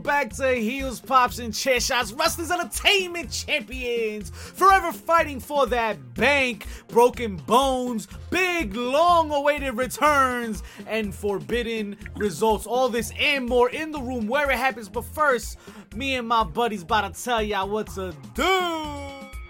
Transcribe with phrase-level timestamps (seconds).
[0.00, 4.30] Welcome back to Heels, Pops, and Chair Shots, Wrestlers Entertainment Champions.
[4.30, 12.66] Forever fighting for that bank, broken bones, big, long awaited returns, and forbidden results.
[12.66, 14.88] All this and more in the room where it happens.
[14.88, 15.58] But first,
[15.94, 19.00] me and my buddies about to tell y'all what to do.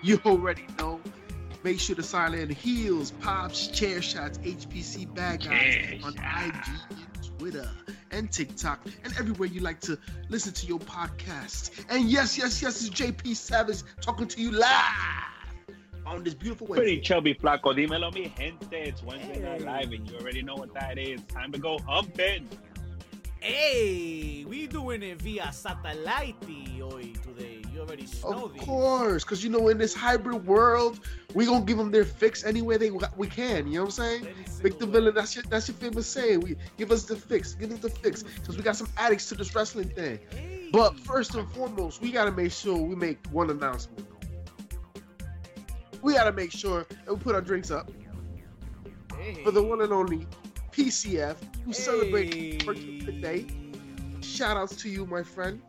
[0.03, 1.00] You already know.
[1.62, 6.54] Make sure to sign in Heels, Pops, Chair Shots, HPC Bad Guys on IG,
[7.40, 7.71] Twitter,
[8.11, 11.71] and TikTok, and everywhere you like to listen to your podcast.
[11.89, 14.68] And yes, yes, yes, it's JP Savage talking to you live
[16.04, 17.00] on this beautiful Pretty Wednesday.
[17.00, 17.72] chubby flaco.
[17.75, 18.71] Dímelo, mi gente.
[18.72, 21.22] It's Wednesday Night Live, and you already know what that is.
[21.29, 22.46] Time to go humping.
[23.40, 26.36] Hey, we doing it via satellite
[26.79, 27.63] hoy today.
[27.72, 28.22] You already know this.
[28.22, 28.63] Of this.
[28.64, 31.00] course, because you know, in this hybrid world,
[31.32, 33.66] we gonna give them their fix any way they we can.
[33.66, 34.34] You know what I'm saying?
[34.61, 34.92] Victor way.
[34.92, 36.41] Villain, that's your that's your famous saying.
[36.41, 39.34] We give us the fix, give us the fix, because we got some addicts to
[39.36, 40.18] this wrestling thing.
[40.30, 40.68] Hey.
[40.70, 44.06] But first and foremost, we gotta make sure we make one announcement.
[46.02, 47.91] We gotta make sure that we put our drinks up
[49.18, 49.42] Hey.
[49.44, 50.27] for the one and only
[50.72, 52.50] PCF who celebrated Hey.
[52.54, 53.46] his birthday today.
[54.22, 55.60] Shout outs to you, my friend.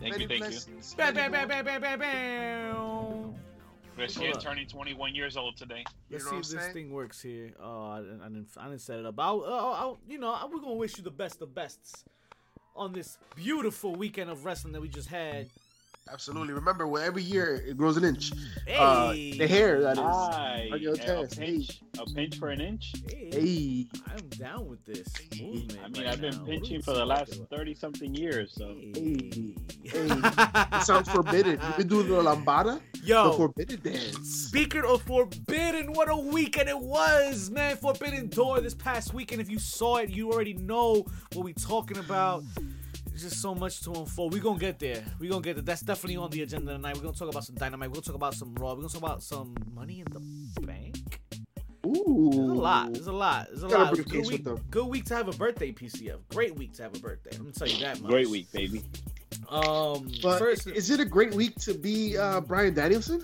[0.00, 0.48] Thank Many you, thank you.
[0.50, 1.64] blessings, Bam, many bam, bam, more.
[1.64, 3.34] bam, bam, bam, bam.
[3.96, 4.42] Rashid Hold up.
[4.42, 5.84] turning 21 years old today.
[6.08, 7.50] You Let's know see what if I'm this thing works here.
[7.62, 9.14] Oh, I, didn't- I didn't, I didn't set it up.
[9.18, 12.04] I'll, uh, I'll, I'll, you know, we're gonna wish you the best of bests
[12.74, 15.50] on this beautiful weekend of wrestling that we just had.
[16.10, 16.52] Absolutely.
[16.52, 18.32] Remember, well, every year it grows an inch.
[18.66, 19.98] Hey, Uh, the hair, that is.
[20.00, 21.38] Aye, on your a chest.
[21.38, 22.92] pinch, a pinch for an inch.
[23.08, 23.86] Hey, Hey.
[24.06, 25.08] I'm down with this
[25.40, 25.78] movement.
[25.82, 26.44] I mean, right I've been now.
[26.44, 28.74] Pinching we for the last 30 something years, so.
[28.94, 29.54] Hey.
[29.84, 31.58] It sounds forbidden.
[31.62, 34.28] You've been doing the lambada, Yo, the forbidden dance.
[34.48, 37.76] Speaking of Forbidden, what a weekend it was, man!
[37.76, 39.40] Forbidden Door this past weekend.
[39.40, 42.42] If you saw it, you already know what we're talking about.
[43.12, 44.32] There's just so much to unfold.
[44.32, 45.04] We're gonna get there.
[45.20, 45.62] We're gonna get there.
[45.62, 46.96] That's definitely on the agenda tonight.
[46.96, 47.90] We're gonna talk about some dynamite.
[47.90, 48.70] We're gonna talk about some raw.
[48.70, 51.20] We're gonna talk about some money in the bank.
[51.86, 52.30] Ooh.
[52.32, 52.92] There's a lot.
[52.94, 53.46] There's a lot.
[53.50, 53.86] There's a Got lot.
[53.86, 54.44] It a briefcase good with week.
[54.44, 54.64] them.
[54.70, 56.20] Good week to have a birthday, PCF.
[56.30, 57.30] Great week to have a birthday.
[57.36, 58.10] I'm gonna tell you that much.
[58.10, 58.82] Great week, baby.
[59.48, 63.20] Um, But first, is it a great week to be uh, Bryan Danielson?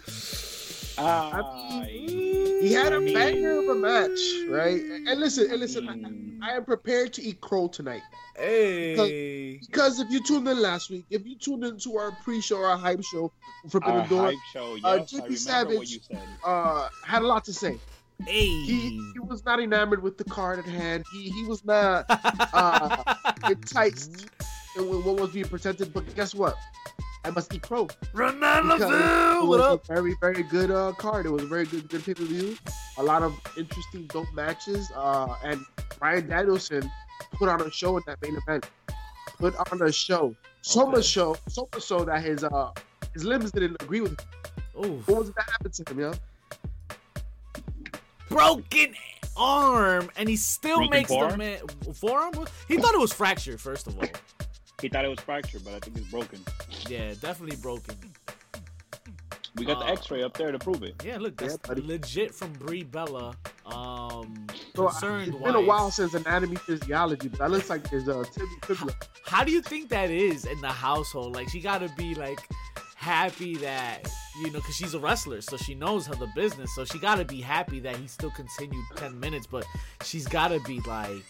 [0.99, 4.81] He had a banger of a match, right?
[4.83, 6.39] And listen, and listen.
[6.43, 8.03] I, I am prepared to eat crow tonight.
[8.37, 12.77] hey, Because if you tuned in last week, if you tuned into our pre-show, our
[12.77, 13.33] hype show,
[13.69, 16.01] Forbidden Our Door, hype show, yes, uh, I Jimmy Savage-
[16.45, 17.79] uh, had a lot to say.
[18.27, 18.47] hey.
[18.47, 21.05] He, he was not enamored with the card at hand.
[21.13, 23.15] He he was not uh,
[23.51, 24.27] enticed
[24.77, 25.93] with what was being presented.
[25.95, 26.57] But guess what?
[27.25, 27.89] I must eat crow.
[28.15, 29.85] Run out of Because It What was up?
[29.85, 31.27] a very, very good uh, card.
[31.27, 32.57] It was a very good, good pay per view.
[32.99, 34.91] A lot of interesting, dope matches.
[34.95, 35.61] Uh, and
[35.99, 36.91] Bryan Danielson
[37.35, 38.69] put on a show in that main event.
[39.39, 40.35] Put on a show.
[40.63, 40.93] So Okay.
[40.93, 42.71] much show, so much so that his uh
[43.15, 44.85] his limbs didn't agree with him.
[44.85, 45.09] Oof.
[45.09, 46.13] What was that happen to him, yo?
[48.29, 48.95] broken
[49.37, 51.39] arm, and he still Broken makes the forearm?
[51.39, 51.59] man
[51.95, 52.47] forearm.
[52.67, 53.61] He thought it was fractured.
[53.61, 54.05] First of all,
[54.81, 56.41] He thought it was fractured, but I think it's broken.
[56.89, 57.97] yeah, definitely broken.
[59.57, 61.03] We got the Uh, X-ray up there to prove it.
[61.05, 63.35] Yeah, look, that's Yeah, legit from Brie Bella.
[63.67, 64.47] Um,
[64.77, 68.07] So uh, concerned it's been a while since anatomy physiology, but that looks like there's
[68.07, 68.95] a tibia.
[69.25, 71.35] How do you think that is in the household?
[71.35, 72.39] Like, she got to be like
[72.95, 74.09] happy that
[74.41, 76.73] you know, because she's a wrestler, so she knows how the business.
[76.77, 79.67] So she got to be happy that he still continued ten minutes, but
[80.05, 81.25] she's got to be like.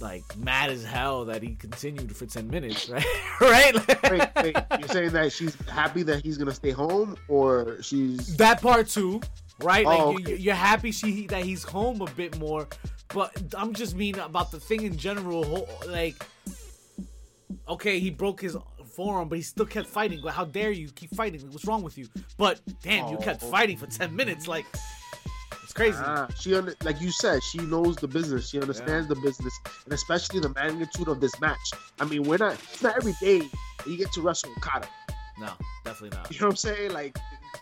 [0.00, 3.04] Like mad as hell that he continued for ten minutes, right?
[3.40, 3.74] right?
[4.10, 8.60] Wait, wait, you're saying that she's happy that he's gonna stay home, or she's that
[8.60, 9.22] part too,
[9.62, 9.86] right?
[9.86, 10.36] Like Oh, you, okay.
[10.36, 12.68] you're happy she that he's home a bit more,
[13.14, 15.66] but I'm just mean about the thing in general.
[15.86, 16.22] Like,
[17.68, 18.56] okay, he broke his
[18.94, 20.20] forearm, but he still kept fighting.
[20.22, 21.40] But how dare you keep fighting?
[21.50, 22.08] What's wrong with you?
[22.36, 23.50] But damn, you kept Oh.
[23.50, 24.46] fighting for ten minutes.
[24.46, 24.66] Like,
[25.76, 25.98] crazy.
[26.00, 28.48] Ah, she under, like you said, she knows the business.
[28.48, 31.70] She understands the business, and especially the magnitude of this match.
[32.00, 32.54] I mean, we're not.
[32.54, 33.42] It's not every day
[33.86, 34.88] you get to wrestle Okada.
[35.38, 35.50] no,
[35.84, 36.32] definitely not.
[36.32, 36.92] You know what I'm saying?
[36.92, 37.16] Like,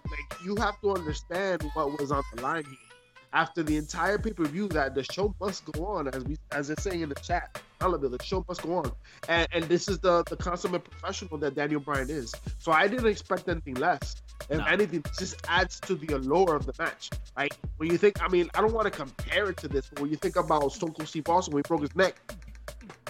[0.06, 2.93] like you have to understand what was on the line here.
[3.34, 6.68] After the entire pay per view, that the show must go on, as we as
[6.68, 7.60] they're saying in the chat.
[7.80, 8.12] I love it.
[8.16, 8.92] The show must go on,
[9.28, 12.32] and and this is the the consummate professional that Daniel Bryan is.
[12.58, 14.22] So I didn't expect anything less.
[14.48, 14.64] If No.
[14.66, 17.10] anything, it just adds to the allure of the match.
[17.36, 20.00] Like when you think, I mean, I don't want to compare it to this, but
[20.00, 22.14] when you think about Stone Cold Steve Austin when he broke his neck,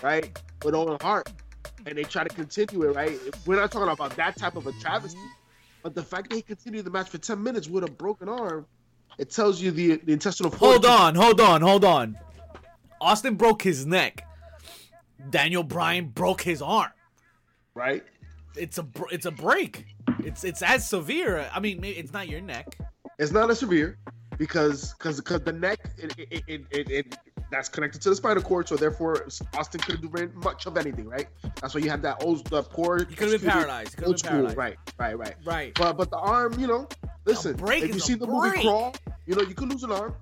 [0.03, 1.31] right, with Owen Hart,
[1.85, 3.19] and they try to continue it, right?
[3.45, 5.19] We're not talking about that type of a travesty,
[5.83, 8.65] but the fact that he continued the match for ten minutes with a broken arm,
[9.19, 10.51] it tells you the the intestinal.
[10.53, 12.19] Hold on, hold on, hold on.
[13.01, 14.27] Austin broke his neck.
[15.31, 16.91] Daniel Bryan broke his arm.
[17.75, 18.05] right?
[18.57, 19.87] It's a it's a break.
[20.21, 21.49] It's it's as severe.
[21.53, 22.77] I mean, it's not your neck.
[23.19, 23.99] It's not as severe
[24.39, 27.19] because because because the neck it, it, it, it, it
[27.55, 31.09] that's connected to the spinal cord, so therefore Austin couldn't do very much of anything,
[31.09, 31.27] right?
[31.61, 32.99] That's why you had that old the poor.
[32.99, 33.99] You could have been paralyzed.
[34.03, 34.57] Old been school, paralyzed.
[34.59, 35.35] right, right, right.
[35.45, 35.75] Right.
[35.75, 36.89] But but the arm, you know,
[37.25, 37.57] listen.
[37.67, 38.61] if you see the movie.
[38.63, 38.95] Crawl,
[39.27, 40.15] you know you could lose an arm.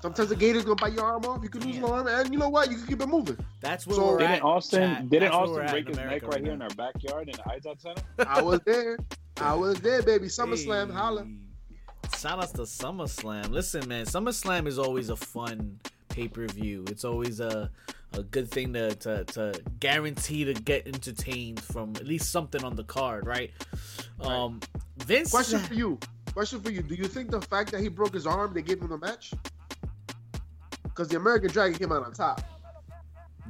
[0.00, 1.42] Sometimes the gator's gonna bite your arm off.
[1.42, 1.84] You could lose Yeah.
[1.86, 2.70] an arm, and you know what?
[2.70, 3.36] You can keep it moving.
[3.60, 4.42] That's where So- we're Didn't at.
[4.44, 5.10] Austin chat.
[5.10, 7.34] didn't That's Austin we're at break his America neck right here in our backyard in
[7.34, 8.02] the Izod Center?
[8.28, 8.96] I was there.
[9.40, 10.26] I was there, baby.
[10.38, 10.92] SummerSlam, Hey.
[10.94, 11.26] holla.
[12.16, 13.50] Shout out to SummerSlam.
[13.50, 15.80] Listen, man, SummerSlam is always a fun
[16.18, 16.84] pay per view.
[16.88, 17.70] It's always a
[18.14, 22.74] a good thing to, to to guarantee to get entertained from at least something on
[22.74, 23.50] the card, right?
[24.20, 24.60] Um,
[24.98, 25.30] Vince.
[25.30, 25.98] Question for you.
[26.32, 26.82] Question for you.
[26.82, 29.32] Do you think the fact that he broke his arm, they gave him the match?
[30.82, 32.42] Because the American Dragon came out on top.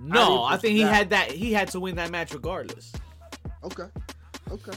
[0.00, 0.94] No, I I think he that.
[0.94, 1.30] had that.
[1.32, 2.92] He had to win that match regardless.
[3.64, 3.84] Okay.
[4.50, 4.72] Okay.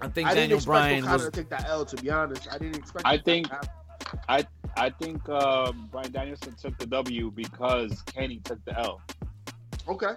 [0.00, 1.24] I think I didn't Daniel expect Bryan Okada was.
[1.24, 1.84] to take that L.
[1.84, 3.04] To be honest, I didn't expect.
[3.06, 3.60] I that think- to
[4.28, 4.46] happen.
[4.76, 9.00] I think uh, Bryan Danielson took the W because Kenny took the L.
[9.88, 10.12] Okay.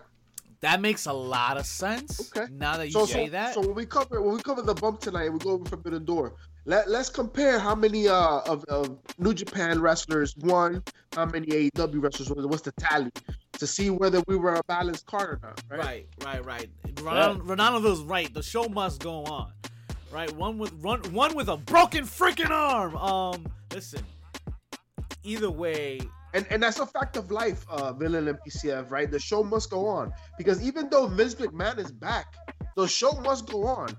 [0.61, 2.31] That makes a lot of sense.
[2.35, 2.51] Okay.
[2.51, 4.73] Now that you So, say so, that, so when we cover when we cover the
[4.73, 6.35] bump tonight, and we go over Forbidden Door.
[6.65, 10.83] Let Let's compare how many uh of, of New Japan wrestlers won,
[11.15, 12.47] how many AEW wrestlers won.
[12.49, 13.11] What's the tally
[13.53, 15.63] to see whether we were a balanced card or not?
[15.69, 16.07] Right.
[16.25, 16.69] Right, right, right.
[16.95, 18.33] Ronaldo, Ronaldo's right.
[18.33, 19.53] The show must go on.
[20.11, 22.95] Right, one with run, one with a broken freaking arm.
[22.97, 24.03] Um, listen.
[25.23, 25.99] Either way,
[26.33, 29.09] And and that's a fact of life, uh, villain and PCF, right?
[29.11, 32.33] The show must go on because even though Vince McMahon is back,
[32.75, 33.89] the show must go on.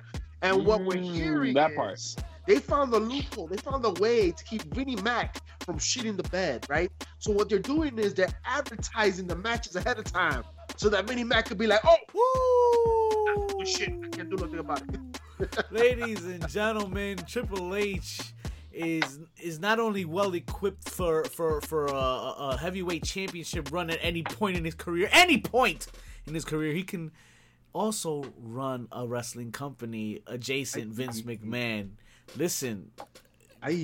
[0.43, 2.01] And what we're Mm, hearing that is part.
[2.47, 6.29] they found the loophole, they found the way to keep Vinnie Mac from shitting the
[6.31, 6.91] bed, right?
[7.19, 10.43] So what they're doing is they're advertising the matches ahead of time,
[10.77, 12.23] so that Vinnie Mac could be like, "Oh, woo!
[13.65, 18.21] Shit, I can't do nothing about it." Ladies and gentlemen, Triple H
[18.73, 23.99] is is not only well equipped for for for a, a heavyweight championship run at
[24.03, 25.89] any point in his career, any point
[26.27, 27.11] in his career, he can
[27.73, 31.91] also run a wrestling company adjacent Vince McMahon.
[32.37, 32.91] Listen,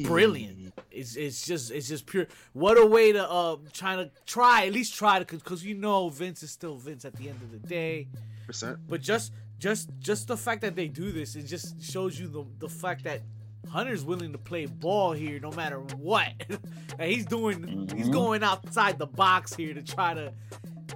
[0.04, 0.72] brilliant.
[0.90, 2.26] It's it's just it's just pure.
[2.52, 6.08] What a way to uh try to try at least try to because you know
[6.08, 8.08] Vince is still Vince at the end of the day.
[8.46, 8.78] Percent.
[8.88, 12.44] But just just just the fact that they do this, it just shows you the
[12.58, 13.22] the fact that
[13.68, 16.32] Hunter's willing to play ball here no matter what.
[16.98, 18.12] and he's doing he's Mhm.
[18.12, 20.32] going outside the box here to try to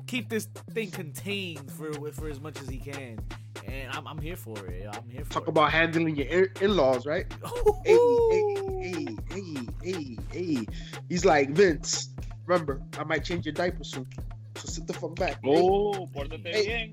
[0.07, 3.19] keep this thing contained for for as much as he can.
[3.67, 4.87] And I'm, I'm here for it.
[4.91, 5.49] I'm here for Talk it.
[5.51, 7.27] about handling your in- in-laws, right?
[7.85, 7.99] Hey,
[8.31, 8.45] hey,
[8.81, 10.67] hey, hey, hey, hey.
[11.09, 12.11] He's like Vince.
[12.47, 14.07] Remember, I might change your diaper soon.
[14.57, 15.39] So sit the fuck back.
[15.43, 16.67] Hey, Oh, pórtate Hey.
[16.67, 16.91] bien.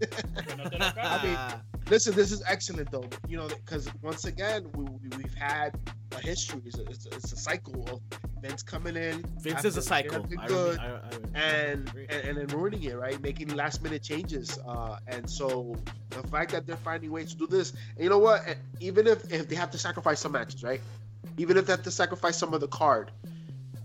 [0.00, 1.60] Que no te lo I mean,
[1.90, 3.08] listen, this is excellent though.
[3.28, 5.78] You know, because once again, we, we we've had
[6.12, 6.60] a history.
[6.64, 8.00] It's a, it's a, it's a cycle of
[8.40, 9.24] Vince coming in.
[9.40, 10.16] Vince is a cycle.
[10.16, 12.06] everything I, good, I, I, and, agree.
[12.08, 13.20] and and then ruining it, right?
[13.20, 14.58] Making last minute changes.
[14.66, 15.76] Uh, and so
[16.10, 18.46] the fact that they're finding ways to do this, and you know what?
[18.46, 20.80] And Even if if they have to sacrifice some matches, right?
[21.38, 23.10] Even if they have to sacrifice some of the card,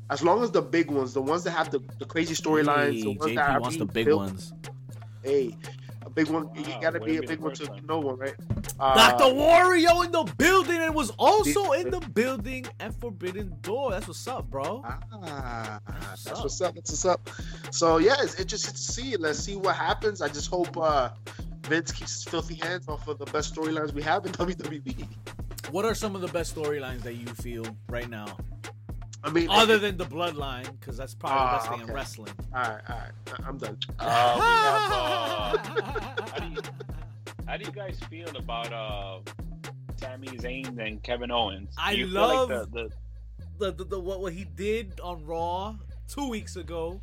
[0.10, 3.14] as long as the big ones, the ones that have the, the crazy storylines, the
[3.14, 4.54] Hey, ones that JP are wants the big built, ones.
[5.24, 5.81] Hey, a
[6.14, 6.50] big one.
[6.56, 7.86] You Wow, gotta be a big one to one.
[7.86, 8.36] know one, right?
[8.80, 9.26] Uh, Dr.
[9.36, 13.92] Wario in the building and was also in the building at Forbidden Door.
[13.92, 14.82] That's what's up, bro.
[14.86, 16.76] Ah, That's that's what's what's up.
[16.76, 17.30] That's what's up.
[17.72, 19.16] So yeah, it's interesting to see.
[19.18, 20.22] Let's see what happens.
[20.22, 21.10] I just hope uh,
[21.64, 25.08] Vince keeps his filthy hands off of the best storylines we have in WWE.
[25.72, 28.38] What are some of the best storylines that you feel right now?
[29.24, 32.34] I mean, Other than the bloodline, because that's probably the Ah, best thing in wrestling.
[32.56, 33.78] all right, all right, I- I'm done.
[34.00, 34.92] Uh, we have.
[34.92, 35.58] Uh,
[36.32, 36.62] how do you
[37.48, 39.20] how do you guys feel about uh,
[39.98, 41.70] Sami Zayn and Kevin Owens?
[41.76, 42.92] Do I you love- feel like the, the
[43.60, 45.76] the, the, the what, what he did on Raw
[46.08, 47.00] two weeks ago,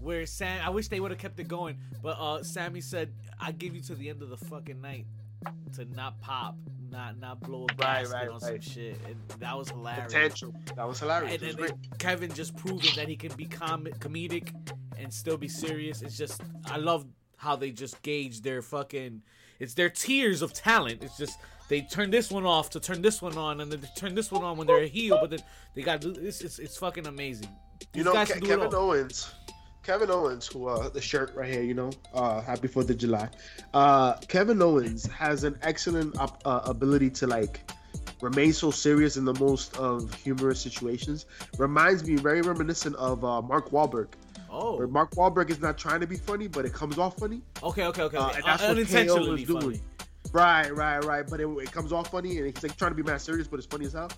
[0.00, 3.52] where Sam, I wish they would have kept it going, but uh, Sami said, "I
[3.52, 5.06] give you to the end of the fucking night
[5.74, 6.56] to not pop,
[6.94, 10.12] not not blow a Right, gasket right, on some shit," and that was hilarious.
[10.12, 10.54] tantrum.
[10.76, 11.42] That was hilarious.
[11.42, 11.78] And was then.
[11.98, 14.50] Kevin just proving that he can be com- comedic
[14.96, 16.02] and still be serious.
[16.02, 17.04] It's just I love
[17.36, 19.22] how they just gauge their fucking.
[19.58, 21.02] It's their tiers of talent.
[21.02, 23.88] It's just they turn this one off to turn this one on, and then they
[23.96, 25.18] turn this one on when they're a heel.
[25.20, 25.40] But then
[25.74, 26.40] they got this.
[26.40, 27.48] it's, it's fucking amazing.
[27.92, 28.74] You know, Ke- can do it Kevin.
[28.74, 29.30] Owens.
[29.84, 33.28] Kevin Owens, who uh, the shirt right here, you know, uh, happy Fourth of July.
[33.74, 37.60] Uh, Kevin Owens has an excellent op- uh, ability to like
[38.22, 41.26] remain so serious in the most of humorous situations.
[41.58, 44.08] Reminds me very reminiscent of uh, Mark Wahlberg.
[44.50, 44.76] Oh.
[44.76, 47.42] Where Mark Wahlberg is not trying to be funny, but it comes off funny.
[47.62, 48.16] Okay, okay, okay.
[48.16, 49.60] Uh, and that's what unintentionally KO is doing.
[49.60, 49.80] funny.
[50.34, 51.24] Right, right, right.
[51.24, 53.58] But it, it comes off funny, and he's like trying to be mad serious, but
[53.58, 54.10] it's funny as hell.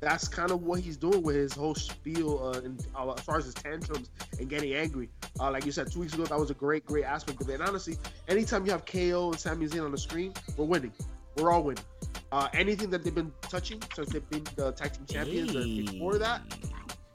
[0.00, 3.38] That's kind of what he's doing with his whole spiel, uh, in, uh, as far
[3.38, 4.10] as his tantrums
[4.40, 5.10] and getting angry.
[5.38, 7.54] Uh, like you said two weeks ago, that was a great, great aspect of it.
[7.54, 7.96] And honestly,
[8.26, 10.92] anytime you have KO and Sami Zayn on the screen, we're winning.
[11.36, 11.84] We're all winning.
[12.32, 16.18] Uh, anything that they've been touching since they've been the tag team champions or before
[16.18, 16.42] that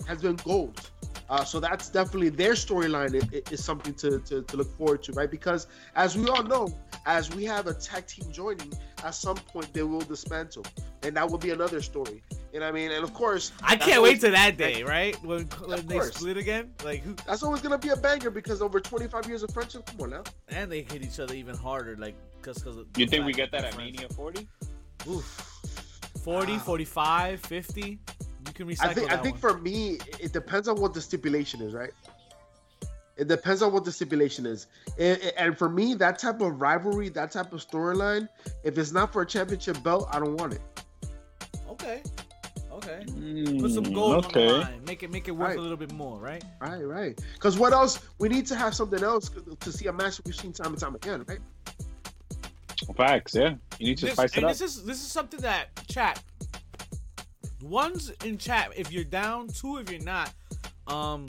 [0.07, 0.89] has been gold.
[1.27, 5.11] Uh, so that's definitely their storyline is, is something to, to, to look forward to,
[5.13, 5.31] right?
[5.31, 6.67] Because as we all know,
[7.07, 8.71] as we have a tag team joining,
[9.03, 10.65] at some point they will dismantle,
[11.01, 12.21] and that will be another story.
[12.53, 12.91] You know what I mean?
[12.91, 15.15] And of course, I can't always- wait to that day, right?
[15.23, 16.15] When, when they course.
[16.15, 17.15] split again, like who?
[17.25, 19.87] That's always gonna be a banger because over 25 years of friendship.
[19.87, 20.23] Come on now.
[20.49, 22.77] And they hit each other even harder, like because because.
[22.97, 24.47] You think we get that at Mania 40?
[25.09, 25.51] Oof.
[26.23, 26.59] 40, Wow.
[26.59, 27.99] 45, 50.
[28.57, 29.53] You can recycle I think I think one.
[29.53, 31.91] for me, it depends on what the stipulation is, right?
[33.17, 34.67] It depends on what the stipulation is,
[34.99, 38.27] and, and for me, that type of rivalry, that type of storyline,
[38.65, 40.61] if it's not for a championship belt, I don't want it.
[41.69, 42.01] Okay.
[42.73, 43.05] Okay.
[43.59, 44.47] Put some gold Mm, okay.
[44.47, 44.81] on the line.
[44.85, 45.57] Make it make it worth Right.
[45.57, 46.43] a little bit more, right?
[46.59, 47.21] Right, right.
[47.33, 47.99] Because what else?
[48.19, 49.31] We need to have something else
[49.61, 51.39] to see a match we've seen time and time again, right?
[52.97, 53.55] Facts, yeah.
[53.79, 54.51] You need to This, spice it and up.
[54.51, 56.21] this is this is something that chat.
[57.65, 60.31] One's in chat if you're down, two if you're not.
[60.85, 61.25] Um,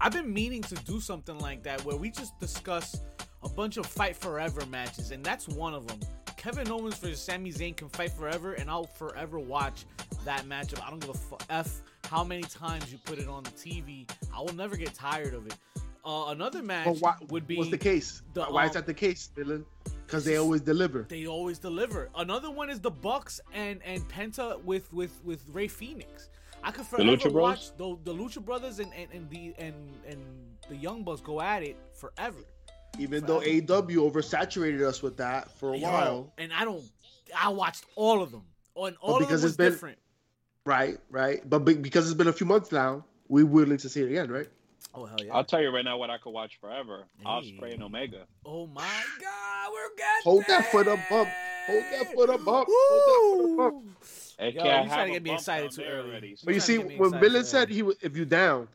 [0.00, 3.00] I've been meaning to do something like that where we just discuss
[3.44, 6.00] a bunch of fight forever matches, and that's one of them.
[6.36, 9.84] Kevin Owens versus Sami Zayn can fight forever, and I'll forever watch
[10.24, 10.84] that matchup.
[10.84, 14.10] I don't give a f how many times you put it on the TV.
[14.34, 15.56] I will never get tired of it.
[16.04, 18.22] Uh, another match But why, would be what's the case?
[18.34, 19.64] the, why is um, that the case, Dylan?
[20.06, 21.02] Because they always deliver.
[21.08, 22.08] they always deliver.
[22.16, 26.28] Another one is the Bucks and and Penta with with with Rey Fénix.
[26.62, 27.42] I could forever Lucha Bros?
[27.42, 29.74] watch the, the Lucha Brothers and, and, and the and
[30.08, 30.20] and
[30.68, 32.38] the Young Bucks go at it forever.
[32.98, 33.42] Even though AW
[34.10, 36.32] oversaturated us with that for a Yo, while.
[36.38, 36.82] and I don't.
[37.36, 38.42] I watched all of them,
[38.76, 39.98] and all of them because was it's been- different.
[40.64, 41.48] Right, right.
[41.48, 44.30] But be- because it's been a few months now, we're willing to see it again,
[44.30, 44.48] right?
[44.96, 45.34] Oh hell yeah!
[45.34, 47.04] I'll tell you right now what I could watch forever.
[47.18, 47.26] Hey.
[47.26, 48.26] Ospreay and Omega.
[48.46, 48.82] oh my
[49.20, 51.28] God, we're getting Hold that foot up, bump.
[51.66, 52.68] Hold that foot up, bump.
[52.70, 53.84] Hold that foot up, bump.
[54.38, 56.10] Hey, Yo, kid, I you trying to get me excited too early.
[56.10, 56.36] already.
[56.42, 58.24] But you trying see, to get me when excited Billy said he was, if you
[58.24, 58.68] down,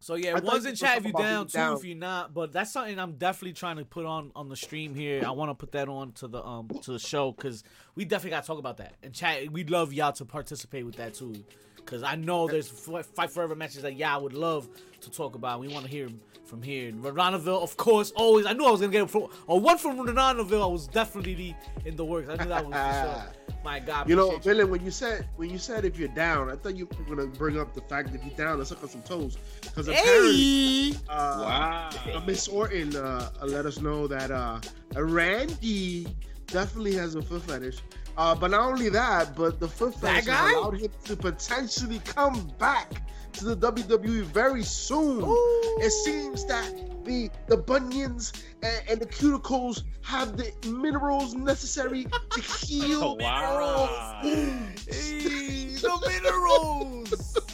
[0.00, 1.76] So yeah, I thought one's in chat if you down, being two down.
[1.76, 2.32] if you're not.
[2.32, 5.24] But that's something I'm definitely trying to put on on the stream here.
[5.26, 7.62] I want to put that on to the um to the show because
[7.94, 8.94] we definitely got to talk about that.
[9.02, 11.44] And chat, we'd love y'all to participate with that too.
[11.88, 14.68] Because I know there's f- fight forever matches that y'all would love
[15.00, 15.58] to talk about.
[15.58, 16.10] We want to hear
[16.44, 16.92] from here.
[16.92, 18.44] Ronaldville, of course, always.
[18.44, 20.62] I knew I was gonna get it from, or one from Ronaldville.
[20.62, 22.28] I was definitely in the works.
[22.28, 23.56] I knew that was for sure.
[23.64, 26.50] My God, you know, appreciate Billy, when you said when you said if you're down,
[26.50, 28.82] I thought you were gonna bring up the fact that if you're down, let's suck
[28.82, 29.38] on some toes.
[29.62, 31.90] Because apparently, Hey, uh, Wow.
[32.14, 34.60] uh, Miss Orton uh, uh, let us know that uh,
[34.94, 36.06] Randy
[36.48, 37.78] definitely has a foot fetish.
[38.18, 40.52] Uh, but not only that, but the foot That fetish guy?
[40.52, 43.00] allowed him to potentially come back
[43.34, 45.22] to the WWE very soon.
[45.22, 45.78] Ooh.
[45.80, 48.32] It seems that the the bunions
[48.62, 53.04] and, and the cuticles have the minerals necessary to heal.
[53.04, 54.18] Oh, wow.
[54.22, 57.38] Hey, the minerals.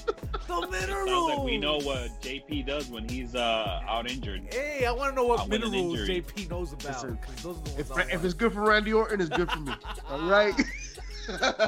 [0.47, 1.09] The minerals.
[1.09, 4.43] Sounds like we know what JP does when he's uh, out injured.
[4.53, 5.75] Hey, I want to know what Out minerals.
[6.09, 6.87] JP knows about.
[6.95, 7.57] Listen, 'cause those
[7.97, 9.73] are If, if it's good for Randy Orton, it's good for me.
[10.11, 10.55] All right.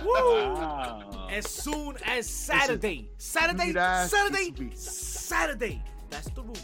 [0.04, 0.12] Woo!
[0.12, 1.28] Wow.
[1.30, 4.71] As soon as Saturday, Saturday, need Saturday.
[4.75, 5.83] Saturday.
[6.11, 6.61] That's the rumors.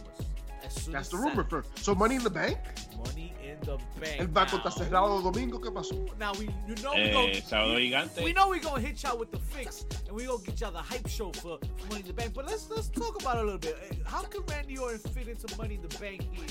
[0.64, 1.68] As soon That's as the rumor Saturday.
[1.74, 1.82] for.
[1.82, 2.58] So Money in the Bank.
[3.04, 4.20] Money in the bank.
[4.20, 4.76] El banco está now.
[4.78, 5.60] cerrado domingo.
[5.60, 5.94] ¿Qué pasó?
[6.18, 7.46] Now we, you know, we Eh, go.
[7.48, 8.22] sábado gigante.
[8.24, 10.78] We know we gonna hit y'all with the fix, and we gonna get y'all the
[10.82, 12.34] hype show for, for Money in the Bank.
[12.34, 13.76] But let's let's talk about it a little bit.
[13.90, 16.46] Eh, How can Randy Orton fit into Money in the Bank here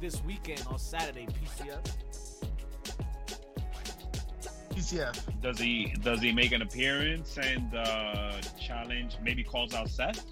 [0.00, 1.80] this weekend on Saturday, PCF?
[4.70, 5.40] PCF.
[5.42, 9.16] Does he does he make an appearance and uh, challenge?
[9.22, 10.24] Maybe calls out Seth.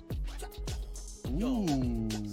[1.30, 2.08] Yo, Ooh.
[2.10, 2.29] Seth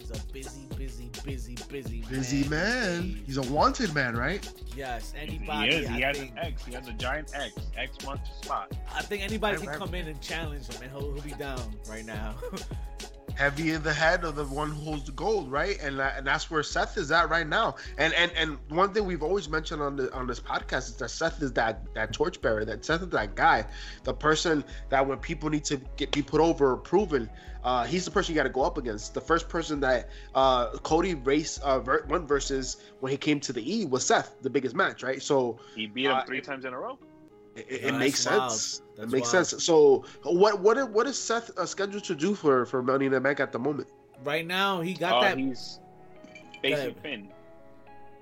[0.00, 3.02] is a busy, busy, busy, busy, Busy man.
[3.02, 3.22] these days.
[3.26, 4.50] He's a wanted man, right?
[4.76, 5.70] Yes, Anybody?
[5.70, 5.88] He is.
[5.88, 6.64] He I has think, an X.
[6.64, 7.54] He has a giant X.
[7.76, 8.72] X wants to spot.
[8.94, 9.78] I think anybody Right, can right.
[9.78, 12.34] come in and challenge him, and he'll, he'll be down right now.
[13.38, 15.78] Heavy in the head of the one who holds the gold, right?
[15.80, 17.76] And that, and that's where Seth is at right now.
[17.96, 21.08] And and and one thing we've always mentioned on the on this podcast is that
[21.10, 22.64] Seth is that that torchbearer.
[22.64, 23.64] That Seth is that guy,
[24.02, 27.30] the person that when people need to get be put over or proven,
[27.62, 29.14] uh, he's the person you got to go up against.
[29.14, 33.52] The first person that uh, Cody race uh, ver- went versus when he came to
[33.52, 35.22] the E was Seth, the biggest match, right?
[35.22, 36.98] So He beat him Uh, three times in a row.
[37.68, 38.52] It, it makes wild.
[38.52, 38.82] sense.
[38.96, 39.46] That's it makes wild.
[39.46, 39.64] sense.
[39.64, 43.12] So what what is, what is Seth uh, scheduled to do for for Money in
[43.12, 43.88] the Bank at the moment?
[44.24, 45.38] Right now, he got Oh, that.
[45.38, 45.78] he's
[46.62, 46.96] facing ahead.
[47.02, 47.28] Finn.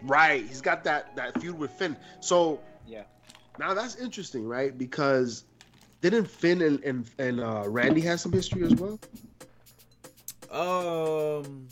[0.02, 0.45] Right.
[0.47, 1.97] He's got that that feud with Finn.
[2.21, 3.05] So Yeah.
[3.59, 4.76] now that's interesting, right?
[4.76, 5.45] Because
[6.02, 9.00] didn't Finn and and, and uh, Randy have some history as well?
[10.50, 11.66] Um,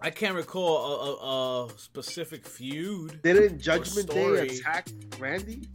[0.00, 3.22] I can't recall a, a, a specific feud.
[3.22, 4.10] Didn't Judgment.
[4.10, 5.68] Day attack Randy?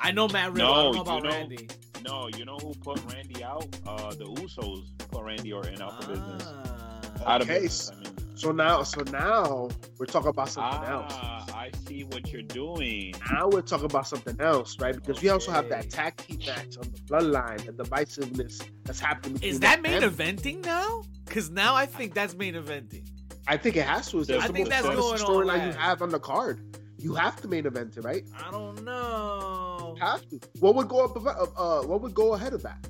[0.00, 0.72] I know Matt Riddle.
[0.72, 1.68] I No, don't know you about know- Randy.
[2.04, 3.66] No, you know who put Randy out?
[3.86, 6.44] Uh, the Usos put Randy Orton out for business.
[6.46, 7.00] Ah.
[7.34, 8.36] Out of Okay, business, I mean.
[8.36, 11.12] So now, so now we're talking about something else.
[11.16, 13.14] Ah, I see what you're doing.
[13.32, 14.94] Now we're talking about something else, right?
[14.94, 15.88] Because we also have that Okay.
[15.88, 19.42] tag team match on the bloodline, and the divisiveness that's happening.
[19.42, 20.08] Is that main family.
[20.08, 21.02] eventing now?
[21.24, 23.08] Because now I think that's main eventing.
[23.48, 24.20] I think it has to.
[24.20, 26.60] It's I the think most that's honest going on storyline you have on the card.
[26.98, 28.24] You have to main event it, right?
[28.44, 29.94] I don't know.
[29.96, 30.40] You have to.
[30.60, 31.16] What would go up?
[31.56, 32.86] Uh, what would go ahead of that?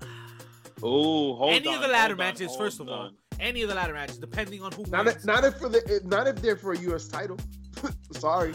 [0.82, 3.04] Oh, hold Any on, of the ladder hold on, matches, first of hold all.
[3.06, 3.14] on.
[3.40, 5.18] Any of the ladder matches, depending on who Not wins.
[5.18, 7.08] if, not if for the not if they're for a U.S.
[7.08, 7.38] title.
[8.12, 8.54] Sorry.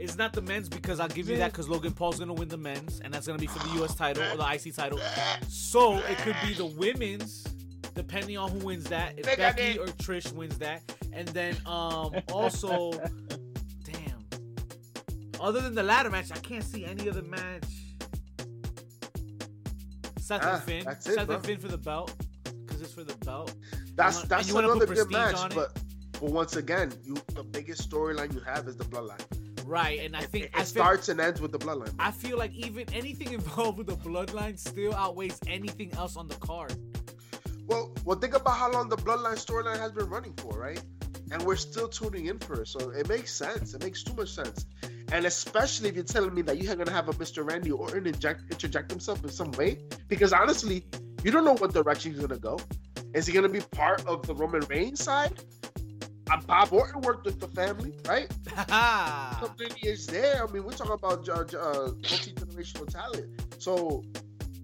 [0.00, 2.56] It's not the men's because I'll give you that because Logan Paul's gonna win the
[2.58, 3.94] men's, and that's gonna be for the U.S.
[3.94, 4.98] title or the IC title.
[5.48, 7.44] So it could be the women's,
[7.94, 9.16] depending on who wins that.
[9.18, 10.82] If Nigga, Becky or Trish wins that,
[11.14, 12.92] and then um also,
[13.84, 14.24] damn.
[15.40, 17.64] Other than the ladder match, I can't see any other match.
[20.18, 21.36] Seth Ah, and Finn, that's it, Seth bro.
[21.36, 22.14] and Finn for the belt,
[22.66, 23.54] because it's for the belt.
[23.94, 25.78] That's wanna- that's another good match, but
[26.20, 29.20] but once again, you the biggest storyline you have is the bloodline.
[29.66, 31.94] Right, and I think It, I it feel- starts and ends with the bloodline.
[31.98, 36.36] I feel like even anything involved with the bloodline still outweighs anything else on the
[36.36, 36.74] card.
[37.66, 40.82] Well, well, think about how long the bloodline storyline has been running for, right?
[41.30, 43.74] And we're still tuning in for it, so it makes sense.
[43.74, 44.66] It makes too much sense,
[45.12, 47.48] and especially if you're telling me that you're gonna have a Mr.
[47.48, 49.78] Randy Orton inject, interject himself in some way,
[50.08, 50.86] because honestly,
[51.22, 52.58] you don't know what direction he's gonna go.
[53.14, 55.40] Is he gonna be part of the Roman Reigns side?
[56.30, 58.30] Uh, Bob Orton worked with the family, right?
[58.48, 59.40] Haha.
[59.40, 60.46] Something is there.
[60.46, 63.26] I mean, we're talking about uh, uh, multi generational talent,
[63.58, 64.02] so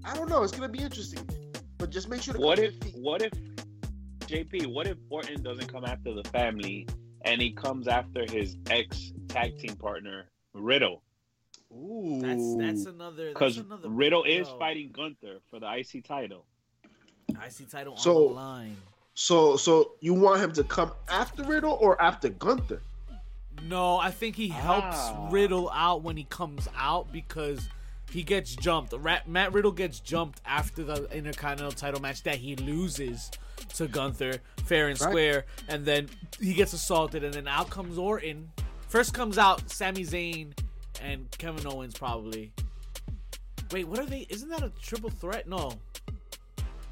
[0.05, 0.42] I don't know.
[0.42, 1.29] It's gonna be interesting,
[1.79, 2.75] but just make sure to What if?
[2.94, 3.33] What if?
[4.31, 6.87] JP, what if Orton doesn't come after the family
[7.23, 11.03] and he comes after his ex tag team partner Riddle?
[11.73, 12.21] Ooh.
[12.23, 13.29] That's that's another.
[13.31, 13.88] Because That's another.
[13.88, 16.47] Riddle is yo, fighting Gunther for the IC title.
[17.31, 18.77] IC title So- on the line.
[19.14, 22.81] So, so you want him to come after Riddle or after Gunther?
[23.64, 25.29] No, I think he helps Ah.
[25.31, 27.69] Riddle out when he comes out because
[28.11, 28.95] he gets jumped.
[29.27, 33.31] Matt Riddle gets jumped after the Intercontinental title match that he loses
[33.77, 35.11] to Gunther, fair and Right.
[35.11, 36.09] square, and then
[36.40, 38.51] he gets assaulted, and then out comes Orton.
[38.88, 40.53] First comes out Sami Zayn
[41.01, 42.53] and Kevin Owens probably.
[43.73, 44.27] Wait, what are they?
[44.29, 45.49] Isn't that a triple threat?
[45.49, 45.73] No.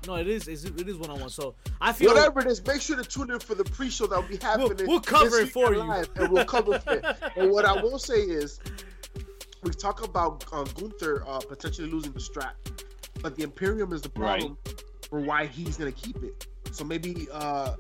[0.07, 0.47] No, it is.
[0.47, 1.29] Is it is one on one.
[1.29, 4.17] So I feel Whatever it is, make sure to tune in for the pre-show that
[4.17, 4.87] will be happening.
[4.87, 5.81] we'll cover it for you.
[5.81, 7.05] live, and we'll cover it.
[7.37, 8.61] And what I will say is,
[9.65, 12.55] we talk about uh, Gunther uh, potentially losing the strap,
[13.23, 14.57] but the Imperium is the problem
[15.11, 16.47] for why he's gonna keep it.
[16.73, 17.75] So maybe uh,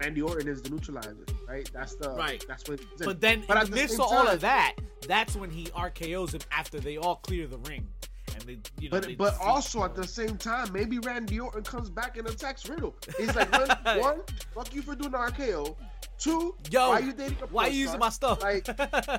[0.00, 1.16] Randy Orton is the neutralizer,
[1.48, 1.68] right?
[1.72, 2.44] That's the Right.
[2.48, 2.80] That's what.
[2.98, 6.34] But then But in the the midst of all of that, that's when he RKO's
[6.34, 7.86] him after they all clear the ring,
[8.34, 8.96] and they, you know.
[8.96, 12.68] But they but also at the same time, maybe Randy Orton comes back and attacks
[12.68, 12.96] Riddle.
[13.18, 14.20] He's like, one, one
[14.54, 15.76] fuck you for doing the RKO.
[16.18, 18.42] Two, Yo, why you dating a why porn you using my stuff?
[18.42, 18.68] Like,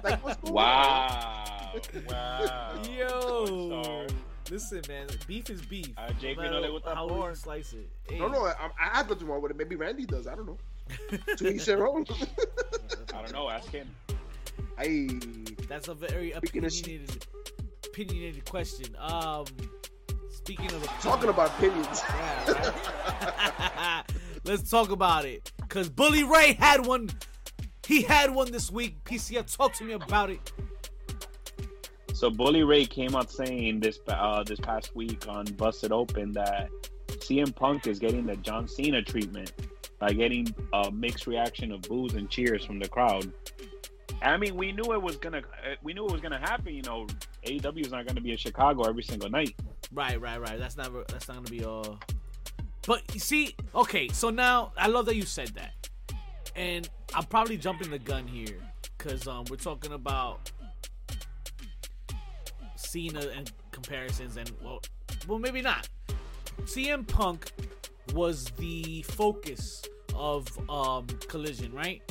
[0.04, 0.54] like what's going on?
[0.54, 1.74] Wow!
[2.08, 2.82] Wow!
[2.98, 4.06] Yo,
[4.50, 5.88] listen, man, beef is beef.
[5.98, 7.30] Uh, JP no matter know they with that how porn.
[7.32, 7.90] you slice it.
[8.10, 9.58] Hey, No, no, I, I have nothing wrong with it.
[9.58, 10.28] Maybe Randy does.
[10.28, 10.58] I don't know.
[11.38, 12.06] To each their own.
[13.14, 13.50] I don't know.
[13.50, 13.88] Ask him.
[14.78, 15.08] Hey,
[15.70, 16.86] that's a very Speaking of shit.
[16.86, 17.26] opinionated,
[17.86, 18.96] opinionated question.
[19.00, 19.46] Um,
[20.30, 22.02] speaking of talking about opinions.
[22.10, 22.74] Yeah,
[23.78, 24.04] right?
[24.44, 25.52] Let's talk about it.
[25.70, 27.10] Cause Bully Ray had one.
[27.88, 29.04] He had one this week.
[29.06, 30.52] PCF, talk to me about it.
[32.22, 36.70] So Bully Ray came out saying this uh, this past week on Busted Open that
[37.08, 39.52] CM Punk is getting the John Cena treatment
[39.98, 43.34] by getting a mixed reaction of boos and cheers from the crowd.
[44.22, 46.76] I mean, we knew it was gonna uh, we knew it was gonna happen.
[46.76, 47.08] You know,
[47.48, 49.56] AEW is not gonna be in Chicago every single night.
[49.92, 50.60] Right, right, right.
[50.60, 50.94] That's not.
[51.08, 51.98] That's not gonna be all.
[52.86, 54.10] But you see, okay.
[54.10, 55.90] So now I love that you said that,
[56.56, 58.60] and I'm probably jumping the gun here,
[59.00, 60.52] cause um we're talking about
[62.92, 64.82] Cena and comparisons, and well,
[65.28, 65.88] well maybe not.
[66.64, 67.52] CM Punk
[68.14, 69.82] was the focus
[70.14, 72.02] of um Collision, right?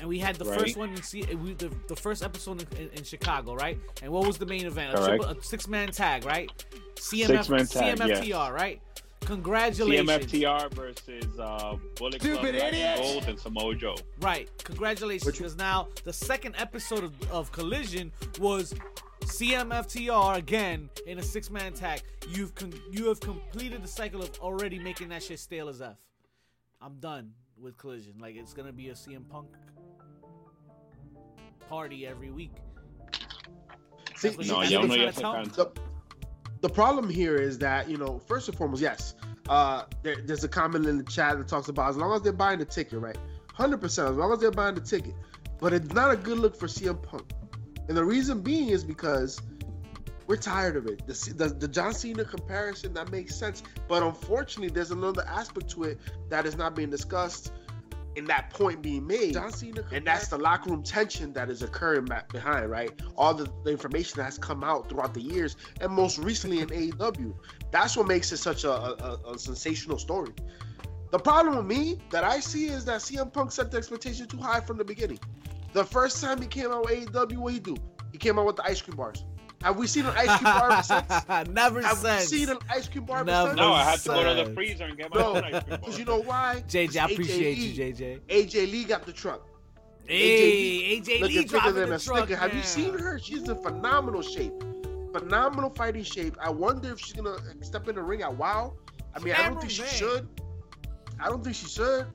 [0.00, 0.60] And we had the Right.
[0.60, 3.78] first one in C- we, the, the first episode in, in, in Chicago, right?
[4.02, 4.92] And what was the main event?
[4.98, 6.50] A, triple, a six man tag, right?
[6.96, 8.50] CMF, Six-man tag, CMFTR, yes.
[8.52, 8.80] right?
[9.26, 10.08] Congratulations.
[10.08, 12.96] CMFTR versus uh, Bullet Club Stupid Black and idiot.
[12.98, 13.96] Gold and Samoa Joe.
[14.20, 14.48] Right.
[14.64, 15.26] Congratulations.
[15.26, 18.74] Which- Because now the second episode of, of Collision was
[19.22, 22.02] CMFTR again in a six man tag.
[22.28, 25.96] You've con- you have completed the cycle of already making that shit stale as F.
[26.82, 28.14] I'm done with Collision.
[28.18, 29.48] Like it's gonna be a CM Punk
[31.68, 32.52] party every week.
[34.16, 35.64] See, That's what No, you- yo that's no
[36.68, 39.14] the, problem here is that you know first and foremost yes
[39.48, 42.32] uh there, there's a comment in the chat that talks about as long as they're
[42.32, 43.18] buying the ticket right?
[43.58, 45.14] 100% as long as they're buying the ticket.
[45.60, 47.32] But it's not a good look for CM Punk.
[47.88, 49.40] And the reason being is because
[50.26, 51.06] we're tired of it.
[51.06, 53.62] The, the, the John Cena comparison that makes sense.
[53.88, 55.98] But unfortunately there's another aspect to it
[56.30, 57.52] that is not being discussed
[58.16, 62.30] in that point being made and that's the locker room tension that is occurring back
[62.32, 66.18] behind right all the, the information that has come out throughout the years and most
[66.18, 67.34] recently in AEW.
[67.70, 70.32] That's what makes it such a, a, a sensational story.
[71.10, 74.38] The problem with me that I see is that CM Punk set the expectation too
[74.38, 75.20] high from the beginning.
[75.72, 77.76] The first time he came out with AEW, what he do?
[78.12, 79.24] He came out with the ice cream bars.
[79.64, 81.48] Have we seen an ice cream bar ever since?
[81.54, 82.28] Never Have we since.
[82.28, 83.48] seen an ice cream bar Never.
[83.48, 83.58] since?
[83.58, 85.62] No, I had to go to the freezer and get my No, own ice cream
[85.70, 85.78] bar.
[85.78, 86.62] because you know why?
[86.68, 88.20] JJ, I appreciate Lee- you, JJ.
[88.28, 89.40] AJ Lee got the truck.
[90.06, 92.36] Hey, AJ looking Lee bigger dropping than the a truck Snicker.
[92.36, 93.18] Have you seen her?
[93.18, 94.52] She's in phenomenal shape.
[95.14, 96.36] Phenomenal fighting shape.
[96.40, 98.74] I wonder if she's gonna step in the ring at WoW.
[99.14, 100.28] I mean, I don't think she should.
[101.18, 102.06] I don't think she should.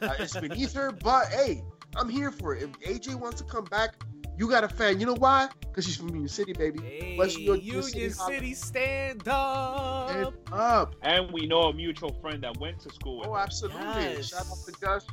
[0.00, 1.62] Uh, it's beneath her, but hey,
[1.96, 2.62] I'm here for it.
[2.62, 3.94] If AJ wants to come back,
[4.36, 5.00] you got a fan.
[5.00, 5.48] You know why?
[5.60, 6.80] Because she's from Union City, baby.
[6.80, 10.10] Hey, West New York, Union City, City, stand up.
[10.10, 10.94] Stand up.
[11.02, 13.82] And we know a mutual friend that went to school with Oh, absolutely.
[13.82, 14.28] Yes.
[14.28, 15.06] Shout out to Gus.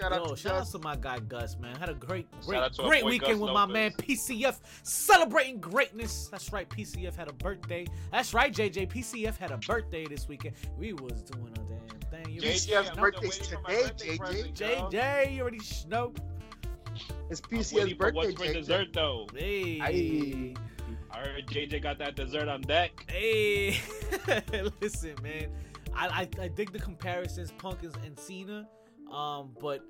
[0.00, 1.74] Shout out Yo, to shout out to my guy Gus, man.
[1.74, 5.58] Had a great, great, out to our great weekend Gus with my man PCF celebrating
[5.58, 6.28] greatness.
[6.30, 7.84] That's right, PCF had a birthday.
[8.12, 8.90] That's right, JJ.
[8.92, 10.54] PCF had a birthday this weekend.
[10.78, 12.32] We was doing a damn thing.
[12.32, 14.18] You JJ, JJ, has birthday's waiting for my today, birthday JJ.
[14.18, 14.56] present.
[14.92, 16.12] JJ, you already know.
[17.30, 18.54] It's I'm PC's waiting for birthday, what's for JJ.
[18.54, 19.26] dessert though.
[19.34, 20.54] Hey, Aye.
[21.10, 23.04] I heard JJ got that dessert on deck.
[23.08, 23.80] hey.
[24.80, 25.48] Listen, man.
[25.94, 28.68] I, I I dig the comparisons, Punk is and Cena,
[29.12, 29.80] um, but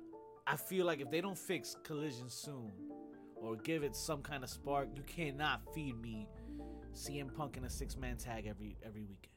[0.47, 2.71] I feel like if they don't fix Collision soon,
[3.35, 6.27] or give it some kind of spark, you cannot feed me
[6.93, 9.33] CM Punk in a six man tag every every weekend.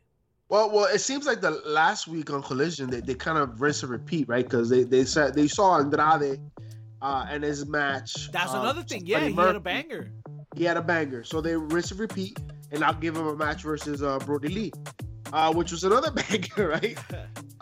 [0.49, 3.83] Well, well, it seems like the last week on Collision they, they kind of rinse
[3.83, 4.45] and repeat, right?
[4.45, 6.41] Because they they said they saw Andrade
[7.03, 8.31] uh, and his match.
[8.33, 9.01] That's uh, another thing.
[9.07, 10.11] Freddie Yeah, he had a banger.
[10.57, 12.39] He had a banger, so they risk and repeat,
[12.71, 14.73] and I'll give him a match versus uh, Brody Lee,
[15.33, 16.99] uh, which was another banger, right?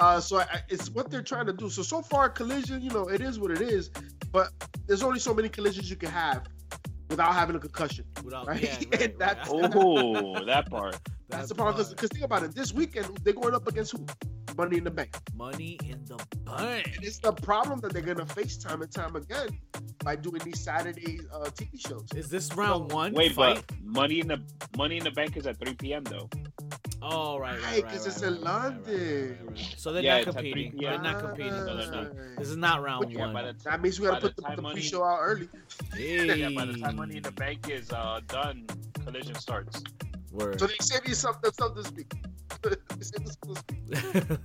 [0.00, 1.68] Uh, so I, I- it's what they're trying to do.
[1.68, 3.90] So so far, Collision, you know, it is what it is,
[4.32, 4.48] but
[4.86, 6.46] there's only so many collisions you can have
[7.10, 8.06] without having a concussion.
[8.24, 8.62] Without, Right?
[8.62, 9.18] yeah, right, right.
[9.18, 10.98] That's- Oh, that part.
[11.28, 11.76] That's the problem.
[11.84, 11.90] part.
[11.90, 14.06] Because think about it, this weekend they're going up against who?
[14.56, 15.16] Money in the Bank.
[15.34, 16.86] Money in the bank.
[16.96, 19.58] And it's the problem that they're gonna face time and time again
[20.04, 22.06] by doing these Saturday uh, TV shows.
[22.14, 23.12] Is this round one?
[23.12, 23.62] Wait, fight?
[23.66, 24.42] but money in the
[24.76, 26.04] money in the bank is at 3 p.m.
[26.04, 26.28] though.
[27.02, 27.92] Oh, right, right, Right, right.
[27.92, 29.38] 'cause right, it's right, in right, right, right, London.
[29.46, 29.74] right, right.
[29.78, 30.70] So they're yeah, not competing.
[30.72, 31.52] Three, yeah, they're not competing.
[31.52, 32.12] No, they're not.
[32.36, 33.32] This is not round Which- Yeah, one.
[33.32, 35.18] by the That means we gotta By the put the, time the money- pre-show out
[35.22, 35.48] early.
[35.94, 36.34] Hey.
[36.36, 38.66] yeah, by the time money in the bank is uh, done,
[39.04, 39.82] collision starts.
[40.30, 40.60] Word.
[40.60, 42.12] So they save you some themselves this week.
[42.62, 42.70] They
[43.00, 43.62] saved us this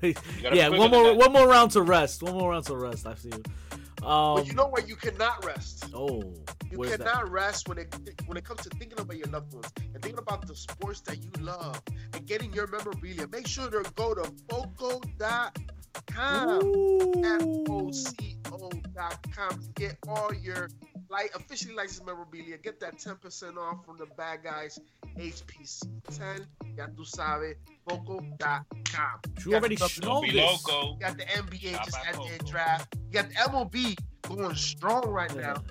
[0.01, 0.17] week.
[0.38, 2.23] You gotta yeah, one more one more round to rest.
[2.23, 3.06] One more round to rest.
[3.06, 3.43] I see you.
[4.08, 5.86] Um, But you know where you cannot rest.
[5.93, 6.21] oh,
[6.71, 6.99] You where's that?
[7.08, 7.93] cannot rest when it
[8.28, 11.23] when it comes to thinking about your loved ones and thinking about the sports that
[11.23, 11.82] you love
[12.13, 13.28] and getting your memorabilia.
[13.28, 15.51] Make sure to go to foco.com.
[16.64, 17.12] Ooh.
[18.16, 20.70] F-O-C-O.com to get all your
[21.10, 22.58] like officially licensed memorabilia.
[22.58, 24.80] Get that 10% off from the bad guys.
[25.18, 26.48] HPC 10.
[26.78, 27.56] Ya tu sabes.
[27.88, 28.66] Foco.com.
[29.46, 30.66] You already got know Don't be this.
[30.68, 30.94] loco.
[30.94, 32.96] You got the NBA just Stop had at their draft.
[33.08, 35.42] You got the MLB going strong right Yeah.
[35.54, 35.64] now.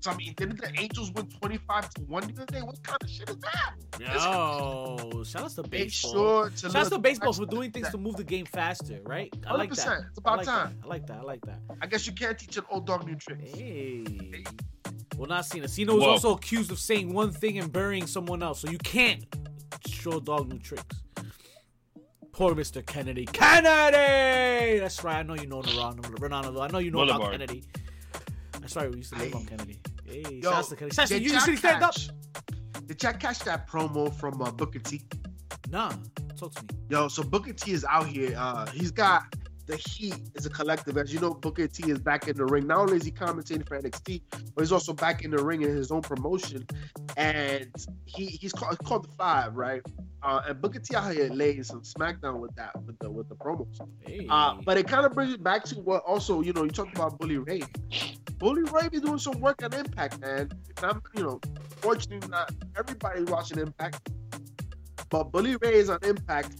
[0.00, 2.60] So I mean, didn't the Angels win 25 to 1 the other day?
[2.62, 3.74] What kind of shit is that?
[4.00, 6.12] Yo, shout out to Make baseball.
[6.12, 9.00] sure to Shout out to look- baseball for doing things to move the game faster,
[9.04, 9.32] right?
[9.46, 9.78] I like that.
[9.86, 10.06] 100%.
[10.10, 10.76] It's I about like time.
[10.80, 10.84] That.
[10.84, 11.18] I like that.
[11.18, 11.58] I like that.
[11.80, 13.42] I guess you can't teach an old dog new tricks.
[13.54, 14.44] Hey.
[15.16, 15.68] Well, not Cena.
[15.68, 16.10] Cena was Whoa.
[16.10, 19.24] also accused of saying one thing and burying someone else, so you can't
[19.86, 20.96] show dog new tricks.
[22.32, 22.84] Poor Mr.
[22.84, 23.26] Kennedy.
[23.26, 24.78] Kennedy!
[24.80, 25.16] That's right.
[25.18, 26.00] I know you know Ronaldo.
[26.18, 26.62] Ronaldo.
[26.62, 27.62] I know you know about Kennedy.
[28.62, 28.88] That's right.
[28.88, 29.80] We used to live on Kennedy.
[30.04, 30.94] Hey, Yo, to Kennedy.
[30.94, 31.32] Shout out to did you.
[31.32, 31.94] y'all City stand up.
[32.86, 35.02] Did y'all catch that promo from uh, Booker T?
[35.68, 35.92] Nah,
[36.36, 36.80] talk to me.
[36.88, 38.34] Yo, so Booker T is out here.
[38.38, 39.34] Uh, he's got
[39.66, 40.96] the Heat is a collective.
[40.96, 42.68] As you know, Booker T is back in the ring.
[42.68, 44.22] Not only is he commentating for NXT,
[44.54, 46.64] but he's also back in the ring in his own promotion.
[47.16, 47.68] And
[48.04, 49.82] he he's called, called the Five, right?
[50.22, 53.34] Uh, and Booker T out here laying some smackdown with that with the with the
[53.34, 53.80] promos.
[54.06, 54.26] Hey.
[54.30, 56.94] Uh, but it kind of brings it back to what also you know you talked
[56.94, 57.62] about Bully Ray.
[58.38, 60.50] Bully Ray be doing some work on Impact, man.
[60.76, 61.40] And I'm you know
[61.78, 64.10] fortunately not everybody's watching Impact,
[65.10, 66.50] but Bully Ray is on Impact,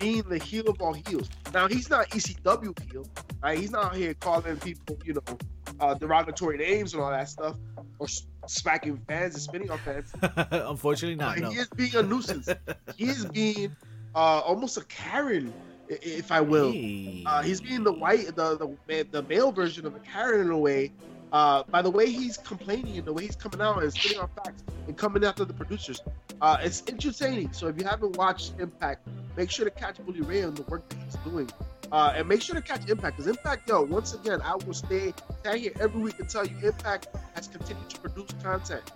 [0.00, 1.28] being the heel of all heels.
[1.52, 3.06] Now he's not ECW heel,
[3.42, 3.56] right?
[3.56, 5.38] He's not out here calling people you know
[5.78, 7.56] uh, derogatory names and all that stuff,
[8.04, 10.12] or smacking fans and spitting on fans.
[10.50, 11.38] Unfortunately, not.
[11.38, 11.50] Uh, No.
[11.50, 12.48] He is being a nuisance.
[12.96, 13.74] he is being
[14.14, 15.52] uh, almost a Karen,
[15.88, 16.70] if I will.
[16.72, 17.22] Hey.
[17.26, 18.56] Uh, he's being the white, the,
[18.88, 20.92] the the male version of a Karen in a way.
[21.34, 24.28] Uh, by the way he's complaining and the way he's coming out and spitting on
[24.36, 26.00] facts and coming after the producers,
[26.40, 27.52] uh, it's entertaining.
[27.52, 30.88] So if you haven't watched Impact, make sure to catch Bully Ray on the work
[30.90, 31.50] that he's doing,
[31.90, 35.12] uh, and make sure to catch Impact because Impact, yo, once again, I will stay
[35.40, 38.92] stay here every week and tell you Impact has continued to produce content.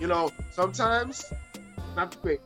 [0.00, 1.32] You know, sometimes
[1.96, 2.40] not great,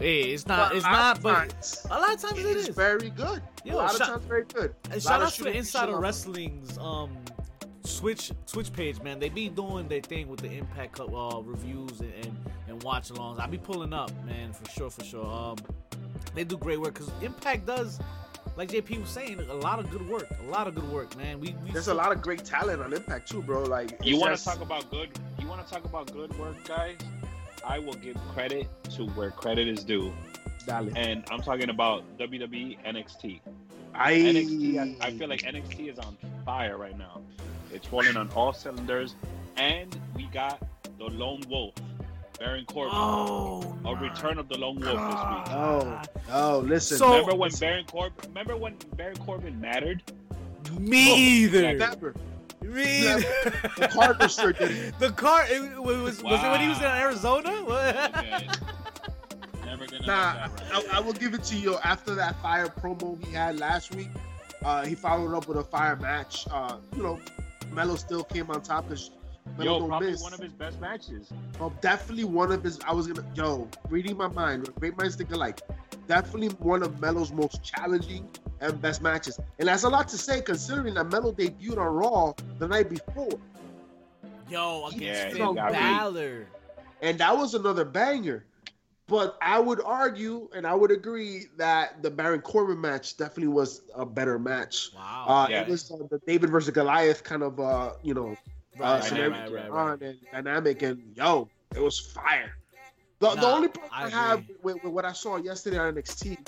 [0.00, 0.70] hey, it's not.
[0.70, 1.22] but It's not.
[1.22, 3.42] But times, a lot of times it is very good.
[3.64, 4.74] Yo, a lot shout- of times very good.
[4.90, 7.16] And shout out to the shooting Insider Wrestling's um
[7.86, 9.18] Switch switch page, man.
[9.18, 12.36] They be doing their thing with the Impact Cup uh, reviews and, and,
[12.68, 13.38] and watch alongs.
[13.40, 15.26] I be pulling up, man, for sure, for sure.
[15.26, 15.56] Um,
[16.34, 17.98] they do great work because Impact does,
[18.56, 20.26] like JP was saying, a lot of good work.
[20.46, 21.40] A lot of good work, man.
[21.40, 23.62] We, we There's a lot of great talent on Impact too, bro.
[23.62, 25.08] Like You want to just- talk about good?
[25.38, 26.96] You want to talk about good work, guys?
[27.64, 30.12] I will give credit to where credit is due,
[30.66, 30.88] Dale.
[30.94, 33.40] and I'm talking about WWE NXT.
[33.94, 37.22] I, NXT, I, I feel like NXT is on fire right now.
[37.72, 39.14] It's rolling on all cylinders,
[39.56, 40.62] and we got
[40.98, 41.74] the Lone Wolf,
[42.38, 45.48] Baron Corbin, Oh, a return of the Lone Wolf this week.
[45.50, 46.02] Oh,
[46.32, 46.98] oh, listen.
[46.98, 48.28] So- Remember when Baron Corbin?
[48.28, 50.02] Remember when Baron Corbin mattered?
[50.78, 51.76] Me either.
[51.76, 52.14] Never.
[52.62, 53.18] Me Yeah.
[53.78, 54.98] The Carter sure did it.
[54.98, 57.50] The car it, was was, was it when he was in Arizona?
[57.64, 57.96] What?
[58.16, 58.48] Okay.
[59.64, 60.84] Never gonna Nah, I.
[60.94, 61.76] I will give it to you.
[61.84, 64.08] After that fire promo he had last week,
[64.64, 66.46] uh, he followed up with a fire match.
[66.50, 67.20] Uh, you know,
[67.72, 69.10] Melo still came on top because
[69.58, 70.22] Melo Yo, don't probably miss.
[70.22, 71.32] one of his best matches.
[71.60, 72.80] Well, definitely one of his.
[72.86, 74.68] I was gonna, yo, reading my mind.
[74.80, 75.60] Great minds think alike.
[76.08, 78.28] Definitely one of Melo's most challenging
[78.60, 82.32] and best matches, and that's a lot to say considering that Melo debuted on Raw
[82.58, 83.38] the night before,
[84.48, 86.46] Yo, against he Finn got Balor.
[87.02, 88.44] and that was another banger.
[89.08, 93.82] But I would argue, and I would agree that the Baron Corbin match definitely was
[93.94, 94.90] a better match.
[94.96, 95.26] Wow.
[95.28, 95.62] Uh, Yeah.
[95.62, 98.36] It was uh, the David versus Goliath kind of, uh, you know,
[98.80, 100.02] uh, right, scenario right, right, right, right.
[100.02, 102.56] and dynamic, and yo, it was fire.
[103.20, 106.46] The, the only problem I I, have with, with what I saw yesterday on NXT,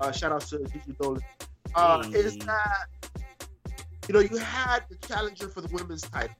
[0.00, 1.22] uh, shout out to Gigi Dolin,
[1.76, 2.18] uh, Hey.
[2.18, 2.88] is that
[4.08, 6.34] you know you had the challenger for the women's title,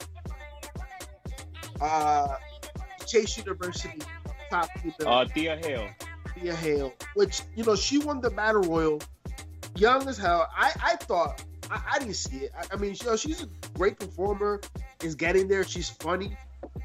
[1.80, 2.34] uh,
[3.06, 4.00] Chase University
[4.50, 5.88] top female, Uh, Thea Hail.
[6.34, 9.00] Thea Hail, which you know she won the battle royal,
[9.76, 10.48] young as hell.
[10.56, 12.52] I I thought I, I didn't see it.
[12.56, 14.60] I, I mean, you know, she's a great performer,
[15.02, 15.64] is getting there.
[15.64, 16.36] She's funny,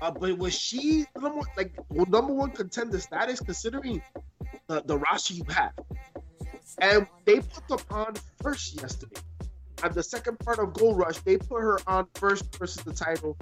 [0.01, 4.01] uh, but was she number like well, number one contender status considering
[4.67, 5.73] the the roster you have?
[6.79, 9.21] And they put them on first yesterday.
[9.83, 13.37] At the second part of Gold Rush, they put her on first versus the title.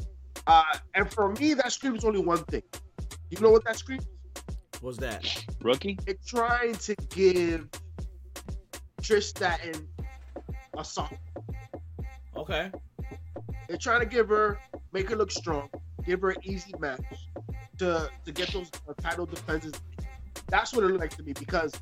[0.46, 2.64] Uh, and for me, that screams only one thing.
[3.30, 4.06] You know what that screams?
[4.84, 5.46] What's that?
[5.62, 5.98] Rookie?
[6.06, 7.69] They're trying to give
[9.02, 9.88] Trish Staten
[10.78, 11.17] a song.
[12.36, 12.69] Okay.
[13.69, 14.60] They're trying to give her,
[14.91, 15.69] make her look strong,
[16.06, 17.00] give her an easy match
[17.80, 19.72] to to get those uh, title defenses.
[20.48, 21.74] That's what it looked like to me because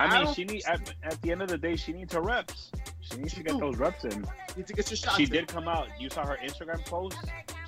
[0.00, 2.12] I I mean, don't- she need at, at the end of the day, she needs
[2.14, 2.72] her reps.
[3.00, 3.60] She needs She to get do.
[3.60, 4.26] those reps in.
[4.56, 5.16] need to get your shots.
[5.16, 5.30] She in.
[5.30, 5.86] did come out.
[6.00, 7.16] You saw her Instagram post.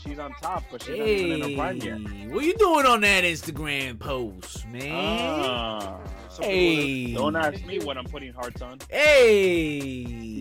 [0.03, 2.31] She's on top, but she's not even in her prime yet.
[2.31, 6.01] what you doing on that Instagram post, man?
[6.31, 8.79] Some hey, Don't ask me what I'm putting hearts on.
[8.89, 10.41] Hey,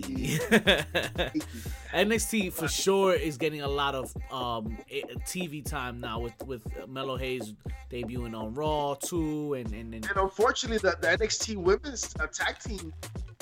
[1.92, 6.62] NXT for sure is getting a lot of um, eh, TV time now with with
[6.88, 7.52] Melo Hayes
[7.90, 12.58] debuting on Raw too, and and, and And unfortunately, the, the NXT women's uh, tag
[12.60, 12.94] team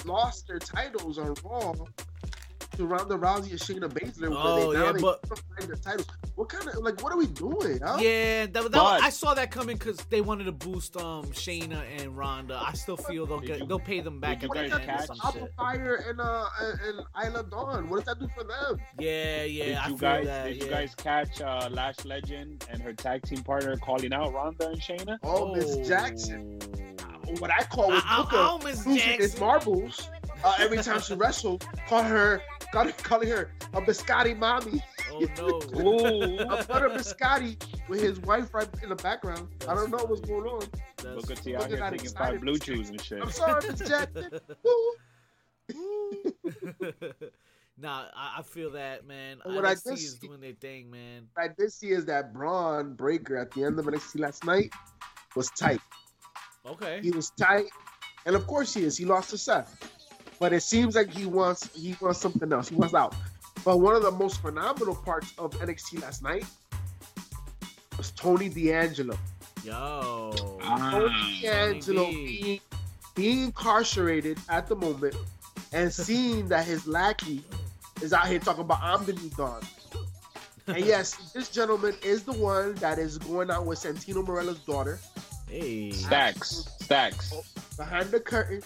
[0.05, 1.75] lost their titles on Raw
[2.79, 4.31] to Ronda Rousey and Shayna Baszler.
[4.31, 6.07] where Oh, they, yeah, but- find their titles.
[6.37, 7.81] What kind of like what are we doing?
[7.85, 7.99] Huh?
[8.01, 11.83] yeah, that, that, But- I saw that coming because they wanted to boost um Shayna
[11.99, 12.61] and Ronda.
[12.65, 14.83] I still feel they'll get you- they'll pay them back did at the guys end
[14.83, 17.89] or catch- some Fire and uh and, and Isla Dawn.
[17.91, 18.81] What does that do for them?
[19.01, 20.45] Yeah, yeah, did I you feel guys that.
[20.47, 20.65] did yeah.
[20.65, 24.81] you guys catch uh, Lash Legend and her tag team partner calling out Ronda and
[24.81, 25.19] Shayna?
[25.25, 26.59] Oh, Miss Jackson.
[27.41, 30.09] What I call I- was Booker oh, Miss losing his marbles.
[30.45, 32.41] uh, every time she wrestled, call her,
[32.73, 34.83] call, calling her a biscotti mommy.
[35.11, 35.81] Oh no.
[35.81, 36.39] Ooh.
[36.41, 37.57] A butter biscotti
[37.89, 39.49] with his wife right in the background.
[39.69, 40.61] I don't know what's going on.
[40.99, 43.23] That's- Look at you out Look here that taking excited five blue chews and shit.
[43.23, 44.31] I'm sorry, Miss Jackson.
[44.65, 44.93] Woo.
[47.79, 49.39] nah, I, I feel that man.
[49.45, 51.29] What I NXT did is see- doing their thing, man.
[51.35, 54.73] What I did see is that Bron Breakker at the end of NXT last night
[55.37, 55.81] was tight.
[56.67, 57.01] Okay.
[57.03, 57.67] He was tight,
[58.27, 58.97] and of course he is.
[58.97, 59.91] He lost to Seth,
[60.41, 62.69] but it seems like he wants he wants something else.
[62.69, 63.15] He wants out.
[63.65, 66.45] But one of the most phenomenal parts of NXT last night
[67.97, 69.19] was Tony D'Angelo.
[69.65, 70.59] Yo.
[70.63, 70.91] Ah.
[70.93, 72.61] Tony D'Angelo Tony being,
[73.15, 75.17] being incarcerated at the moment
[75.73, 77.45] and seeing that his lackey
[78.01, 79.61] is out here talking about I'm the new Don.
[80.69, 85.01] And yes, this gentleman is the one that is going out with Santino Marella's daughter
[85.49, 85.93] Hey.
[85.93, 87.33] Stacks, stacks.
[87.77, 88.63] behind the curtain.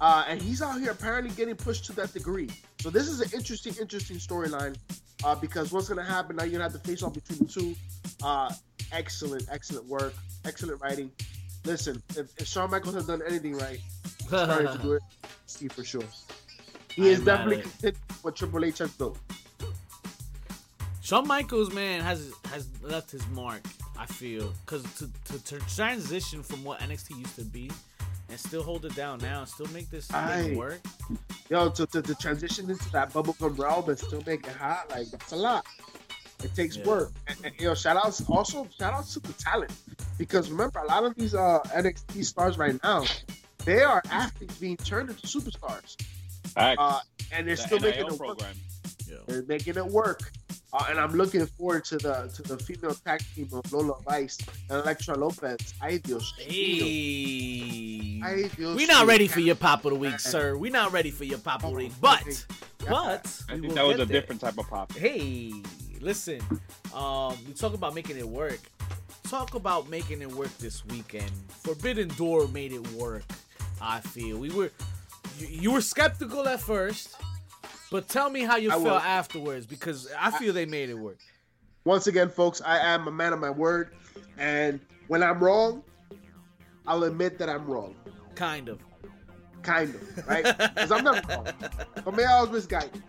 [0.00, 2.50] Uh, and he's out here apparently getting pushed to that degree.
[2.80, 4.76] So this is an interesting, interesting storyline.
[5.24, 6.44] Uh, because what's gonna happen now?
[6.44, 7.74] You're gonna have to face off between the two.
[8.22, 8.52] Uh,
[8.92, 11.10] excellent, excellent work, excellent writing.
[11.64, 13.80] Listen, if, if Shawn Michaels has done anything right,
[14.26, 15.02] starting to do it,
[15.46, 16.04] see for sure.
[16.94, 19.18] He is definitely content what Triple H has built.
[21.02, 23.62] Shawn Michaels, man, has has left his mark.
[23.98, 27.70] I feel because to, to to transition from what NXT used to be
[28.28, 30.54] and still hold it down now and still make this thing Aye.
[30.56, 30.80] work.
[31.48, 35.08] Yo, to, to, to transition into that bubblegum realm and still make it hot, like
[35.10, 35.64] that's a lot.
[36.42, 36.84] It takes Yeah.
[36.86, 37.12] work.
[37.28, 39.72] And, and, you know, shout outs also shout outs to the talent.
[40.18, 43.04] Because remember, a lot of these uh NXT stars right now,
[43.64, 45.96] they are athletes being turned into superstars.
[46.48, 46.76] Facts.
[46.80, 47.00] Uh
[47.32, 48.28] and they're the still making NIL it work.
[48.38, 48.56] program.
[49.08, 49.18] Yo.
[49.26, 50.30] They're making it work.
[50.76, 54.36] Uh, and I'm looking forward to the to the female tag team of Lola Vice
[54.68, 55.72] and Elektra Lopez.
[55.80, 56.34] Ay Dios.
[56.38, 58.20] Hey.
[58.22, 60.58] Ay Dios We not ready for your pop of the week, sir.
[60.58, 62.22] We're not ready for your pop of the week, but
[62.80, 64.20] but I think that was a there.
[64.20, 64.92] different type of pop.
[64.92, 65.50] Hey,
[66.00, 66.42] listen.
[66.94, 68.60] Um, we talk about making it work.
[69.24, 71.30] Talk about making it work this weekend.
[71.48, 73.24] Forbidden Door made it work.
[73.80, 74.70] I feel we were
[75.38, 77.16] you, you were skeptical at first,
[77.90, 79.02] but tell me how you I felt was.
[79.04, 81.18] afterwards because I feel they made it work.
[81.84, 83.90] Once again, folks, I am a man of my word,
[84.38, 85.82] and when I'm wrong,
[86.86, 87.94] I'll admit that I'm wrong.
[88.34, 88.80] Kind of.
[89.62, 90.44] Kind of, right?
[90.44, 91.46] Because I'm never wrong.
[92.04, 93.02] But maybe I was misguided.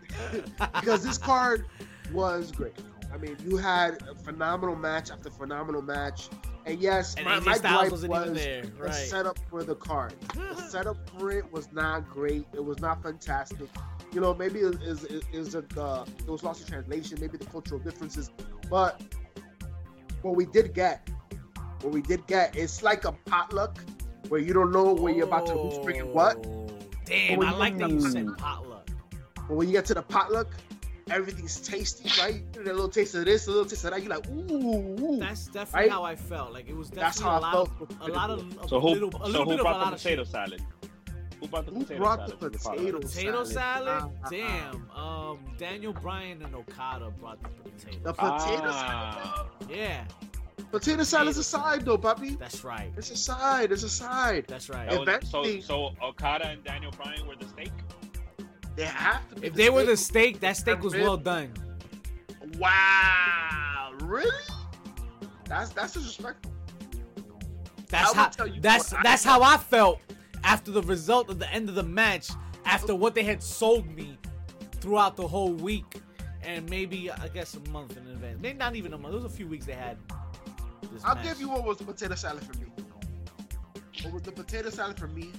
[0.75, 1.65] because this card
[2.11, 2.73] was great.
[3.13, 6.29] I mean, you had a phenomenal match after phenomenal match.
[6.67, 10.13] And yes, And my, my gripe wasn't was there, the setup for the card.
[10.33, 12.45] The setup for it was not great.
[12.53, 13.69] It was not fantastic.
[14.11, 17.37] You know, maybe it is is is it the it was lost in translation, maybe
[17.37, 18.31] the cultural differences.
[18.69, 19.01] But
[20.23, 21.09] what we did get,
[21.81, 23.79] what we did get, it's like a potluck
[24.27, 26.45] where you don't know where you're about to who's bringing what.
[26.45, 26.67] Oh,
[27.05, 28.89] Damn, I like that you said potluck.
[29.35, 30.49] But when you get to the potluck,
[31.09, 32.35] everything's tasty, right?
[32.35, 34.01] You get a little taste of this, a little taste of that.
[34.03, 35.17] You're like, ooh, ooh.
[35.19, 35.91] That's definitely Right?
[35.91, 36.53] how I felt.
[36.53, 37.91] Like it was That's definitely how I a lot felt.
[38.01, 39.63] of a lot of a So who, little, a so little who bit of a
[39.63, 40.31] brought lot the of potato shit.
[40.31, 40.61] salad?
[41.39, 42.31] Who brought the Who potato brought salad?
[42.31, 42.77] the for the potluck?
[42.77, 44.01] potato Potato salad?
[44.01, 44.11] salad?
[44.23, 44.29] Ah.
[44.29, 44.91] Damn.
[44.91, 47.97] Um, Daniel Bryan and Okada brought the potato.
[48.03, 49.45] The potato Ah.
[49.69, 50.13] Yeah, salad.
[50.71, 52.31] Potato salad's a side, though, puppy.
[52.31, 52.91] that's right.
[52.97, 53.71] It's a side.
[53.71, 54.45] It's a side.
[54.47, 54.89] That's right.
[55.05, 57.71] That was, so, so Okada and Daniel Bryan were the steak.
[58.77, 59.47] They have to be.
[59.47, 60.39] If they were the steak.
[60.41, 61.51] that steak was well done.
[62.59, 64.31] Wow, really?
[65.45, 66.51] That's that's disrespectful.
[67.89, 68.29] That's how.
[68.29, 69.99] tell you That's I that's how I felt
[70.43, 72.29] after the result of the end of the match.
[72.65, 74.17] After what they had sold me
[74.73, 76.01] throughout the whole week,
[76.43, 78.39] and maybe I guess a month in advance.
[78.41, 79.13] Maybe not even a month.
[79.13, 79.97] It was a few weeks they had.
[81.03, 81.23] I'll match.
[81.23, 82.67] give you what was the potato salad for me.
[84.03, 85.31] What was the potato salad for me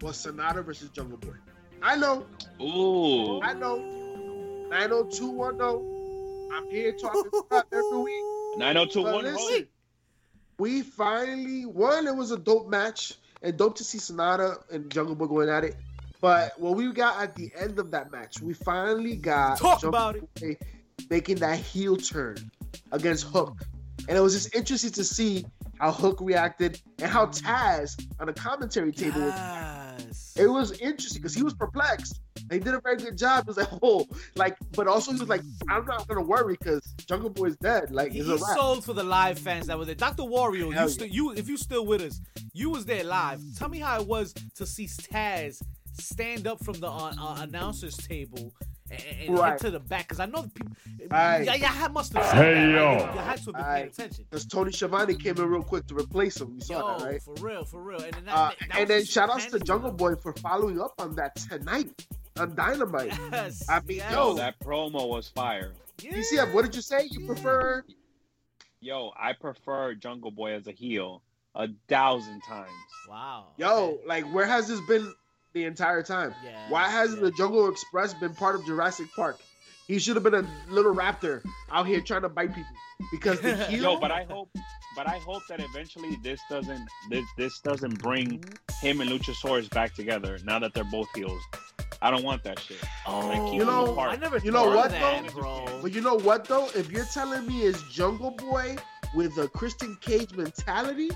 [0.00, 1.34] was Sonata versus Jungle Boy.
[1.82, 2.26] I know,
[2.60, 3.40] Ooh.
[3.42, 3.76] I know.
[4.70, 6.50] 90210.
[6.52, 8.58] I'm here talking crap every week.
[8.58, 9.68] 9021 But
[10.58, 12.06] we finally won.
[12.06, 15.64] It was a dope match and dope to see Sonata and Jungle Boy going at
[15.64, 15.76] it.
[16.20, 19.88] But what we got at the end of that match, we finally got Talk Jungle
[19.88, 20.34] about it.
[20.40, 20.56] Boy
[21.10, 22.36] making that heel turn
[22.92, 23.58] against Hook,
[24.08, 25.44] and it was just interesting to see
[25.78, 29.73] how Hook reacted and how Taz on the commentary table was Yes.
[30.36, 32.20] It was interesting because he was perplexed.
[32.50, 33.44] He did a very good job.
[33.44, 36.82] He was like, oh, like, but also he was like, I'm not gonna worry because
[37.06, 37.90] Jungle Boy's dead.
[37.90, 39.94] Like, He, he sold for the live fans that were there.
[39.94, 40.24] Dr.
[40.24, 42.20] Wario, Hell you still you if you still with us,
[42.52, 43.40] you was there live.
[43.56, 45.62] Tell me how it was to see Taz
[46.00, 48.52] stand up from the uh, uh, announcers table
[48.90, 49.50] and, and Right.
[49.52, 50.72] head to the back because I know the people.
[51.10, 51.42] Aye.
[51.46, 52.24] Yeah, yeah, I must have.
[52.32, 52.86] Hey, that, yo.
[52.86, 53.14] right?
[53.14, 53.74] You had to have been Aye.
[53.76, 54.24] paying attention.
[54.30, 56.54] Because Tony Schiavone came in real quick to replace him.
[56.54, 57.22] You saw Yo, that, right?
[57.22, 58.00] for real, for real.
[58.02, 59.66] And then, that, Uh, that- that and then shout outs to tangible.
[59.66, 61.90] Jungle Boy for following up on that tonight
[62.38, 63.12] on Dynamite.
[63.32, 64.12] Yes, I mean, yes.
[64.12, 65.72] yo, Yo, that promo was fire.
[66.02, 66.12] yeah.
[66.12, 67.06] DCF, what did you say?
[67.10, 67.84] You prefer?
[68.80, 71.22] Yo, I prefer Jungle Boy as a heel
[71.54, 72.68] a thousand times.
[73.08, 73.46] Wow.
[73.56, 74.00] Yo, okay.
[74.06, 75.12] like where has this been
[75.54, 76.34] the entire time?
[76.44, 77.30] Yeah, Why hasn't yeah.
[77.30, 79.38] the Jungle Express been part of Jurassic Park?
[79.86, 82.70] He should have been a little raptor out here trying to bite people.
[83.10, 84.48] Because the heel, Yo, but I hope,
[84.96, 88.42] but I hope that eventually this doesn't this this doesn't bring
[88.80, 90.38] him and Luchasaurus back together.
[90.44, 91.42] Now that they're both heels,
[92.00, 92.78] I don't want that shit.
[93.06, 95.40] Oh, Like, you know- I never you know what, that, though?
[95.40, 95.78] bro.
[95.82, 96.68] But you know what though?
[96.74, 98.76] If you're telling me it's Jungle Boy
[99.14, 101.10] with a Christian Cage mentality,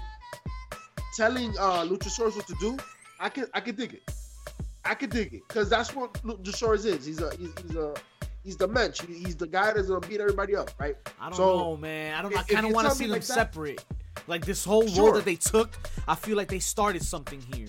[1.16, 2.76] telling uh Luchasaurus what to do,
[3.20, 4.03] I can I can dig it.
[4.89, 7.05] I could dig it because that's what Luchasaurus is.
[7.05, 7.95] He's a he's, he's a
[8.45, 9.01] he's the mensch.
[9.03, 10.97] He's the guy that's gonna beat everybody up, right?
[11.20, 12.14] I don't So, know, man.
[12.14, 12.36] I don't.
[12.36, 13.84] I if- if kind of want to see them like that- separate.
[14.26, 15.05] Like this whole Sure.
[15.05, 15.70] role that they took,
[16.07, 17.68] I feel like they started something here.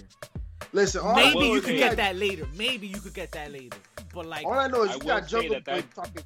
[0.73, 2.47] Listen, all I Maybe know you is could get got- that later.
[2.57, 3.77] Maybe you could get that later.
[4.13, 6.23] But like, All I know is I you got say Jungle that Boy that- talking.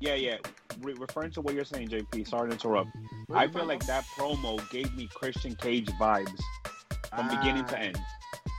[0.00, 0.36] Yeah, yeah.
[0.80, 2.28] Re- referring to what you're saying, JP.
[2.28, 2.90] Sorry to interrupt.
[3.34, 6.40] I feel like that promo gave me Christian Cage vibes
[7.14, 7.80] from beginning to ah.
[7.80, 7.98] end.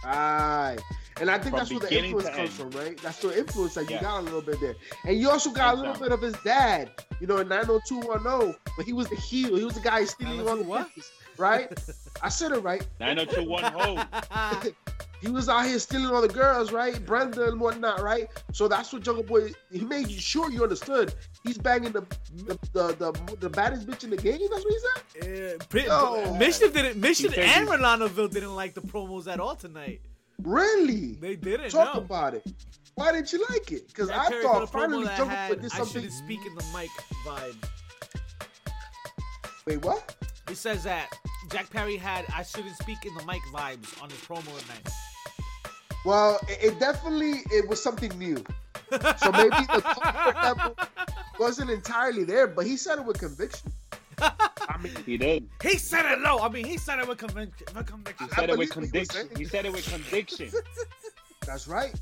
[0.04, 0.78] Aye.
[1.20, 2.97] And I think From that's where the influence comes from, right?
[3.02, 4.02] That's the influence that you Yeah.
[4.02, 4.76] got a little bit there.
[5.06, 8.86] And you also got a little bit of his dad, you know, in 90210, but
[8.86, 9.56] he was the heel.
[9.58, 10.89] He was the guy stealing all the 902 what?
[11.38, 11.68] right?
[12.22, 12.88] I said it right.
[13.02, 14.04] 9021 ho.
[15.22, 17.03] He was out here stealing all the girls, right?
[17.05, 18.28] Brenda and whatnot, right?
[18.53, 21.13] So that's what Jungle Boy, he made sure you understood.
[21.43, 22.01] He's banging the
[22.45, 24.39] the, the, the, the baddest bitch in the game.
[24.49, 25.59] That's what he said?
[25.59, 26.34] Yeah, Pri- Yo.
[26.36, 26.97] Mission didn't.
[27.01, 30.01] Mission and he- Rolandoville didn't like the promos at all tonight.
[30.41, 31.15] Really?
[31.15, 31.72] They didn't.
[31.72, 32.01] Talk no.
[32.01, 32.45] about it.
[32.95, 33.88] Why didn't you like it?
[33.88, 35.78] Because Jack I Perry thought put a promo finally that Jungle Boy had, did I
[35.78, 35.93] something.
[36.01, 36.89] shouldn't speak in the mic
[37.26, 37.55] vibe.
[39.65, 40.15] Wait, what?
[40.50, 41.10] He says that
[41.50, 44.89] Jack Perry had I shouldn't speak in the mic vibes on his promo tonight.
[46.06, 48.43] Well, it, it definitely it was something new.
[48.91, 50.76] So maybe the comfort level
[51.39, 53.72] wasn't entirely there, but he said it with conviction.
[54.22, 55.47] I mean, He did.
[55.62, 56.39] He said it low.
[56.39, 57.68] I mean, he said it with conviction.
[57.76, 58.28] with He conviction.
[58.32, 59.30] I said it with believe he conviction.
[59.38, 60.50] He said it with conviction.
[61.45, 61.93] that's right.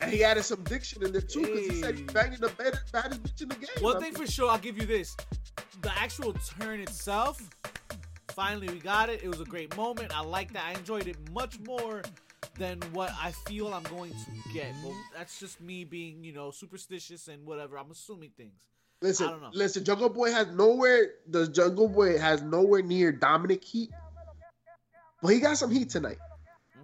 [0.00, 2.06] And he added some diction in there too, because he said he Hey.
[2.12, 3.68] banging the baddest, baddest bitch in the game.
[3.80, 5.16] One I thing mean, for sure, I'll give you this:
[5.86, 7.48] the actual turn itself.
[8.30, 9.22] Finally, we got it.
[9.22, 10.14] It was a great moment.
[10.14, 10.64] I like that.
[10.66, 12.02] I enjoyed it much more
[12.58, 14.66] than what I feel I'm going to get.
[14.82, 17.78] But that's just me being, you know, superstitious and whatever.
[17.78, 18.50] I'm assuming things.
[19.00, 19.50] I listen, don't know.
[19.52, 19.84] listen.
[19.84, 21.10] Jungle Boy has nowhere.
[21.28, 23.90] The Jungle Boy has nowhere near Dominic heat,
[25.22, 26.18] but he got some heat tonight.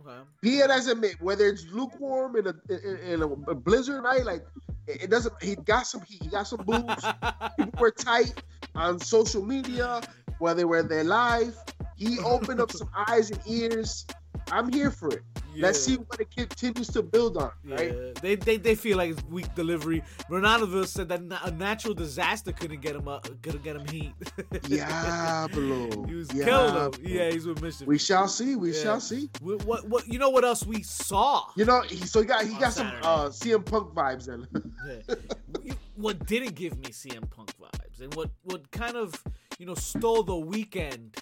[0.07, 0.21] Okay.
[0.43, 4.25] Be it as it may, whether it's lukewarm in a in, in a blizzard night,
[4.25, 4.45] like
[4.87, 5.35] it it doesn't.
[5.43, 6.23] He got some heat.
[6.23, 7.05] He got some boobs.
[7.59, 8.35] People were tight
[8.75, 10.01] on social media,
[10.39, 11.57] whether where they're live.
[11.97, 14.07] He opened up some eyes and ears.
[14.51, 15.23] I'm here for it.
[15.55, 17.51] Let's see what it continues to build on.
[17.63, 17.93] Right?
[17.95, 20.03] Yeah, they, they they feel like it's weak delivery.
[20.31, 24.15] Ronaldoville said that a natural disaster couldn't get him up, couldn't get him heat.
[24.63, 26.07] Diablo.
[26.07, 26.45] he was Diablo.
[26.45, 27.07] killed him.
[27.07, 27.87] Yeah, he's with mission.
[27.87, 28.57] We shall see.
[28.57, 28.83] We Yeah.
[28.83, 29.29] shall see.
[29.43, 31.45] what, what what you know what else we saw?
[31.55, 33.07] You know, he, so he got he got some Saturday.
[33.07, 34.47] uh, CM Punk vibes then.
[34.87, 35.15] Yeah.
[35.63, 39.15] You- what didn't give me CM Punk vibes, and what what kind of
[39.59, 41.17] you know stole the weekend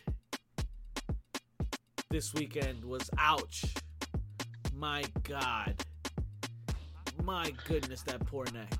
[2.10, 3.64] this weekend was ouch.
[4.74, 5.84] My God.
[7.22, 8.72] My goodness, that poor neck.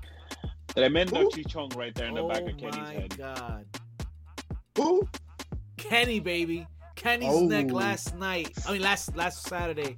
[0.75, 1.29] Tremendo Who?
[1.29, 3.17] chichong right there in the oh back of Kenny's oh my head.
[3.17, 3.65] God.
[4.77, 5.07] Who?
[5.77, 6.65] Kenny, baby.
[6.95, 7.45] Kenny's Oh.
[7.45, 8.49] neck last night.
[8.67, 9.97] I mean, last last Saturday.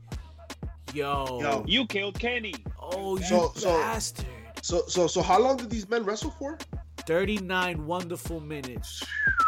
[0.93, 1.39] Yo.
[1.41, 1.63] Yo.
[1.67, 2.53] You killed Kenny.
[2.79, 4.25] Oh, you So- so- bastard.
[4.25, 6.57] So so so so how long did these men wrestle for?
[7.05, 9.03] 39 wonderful minutes.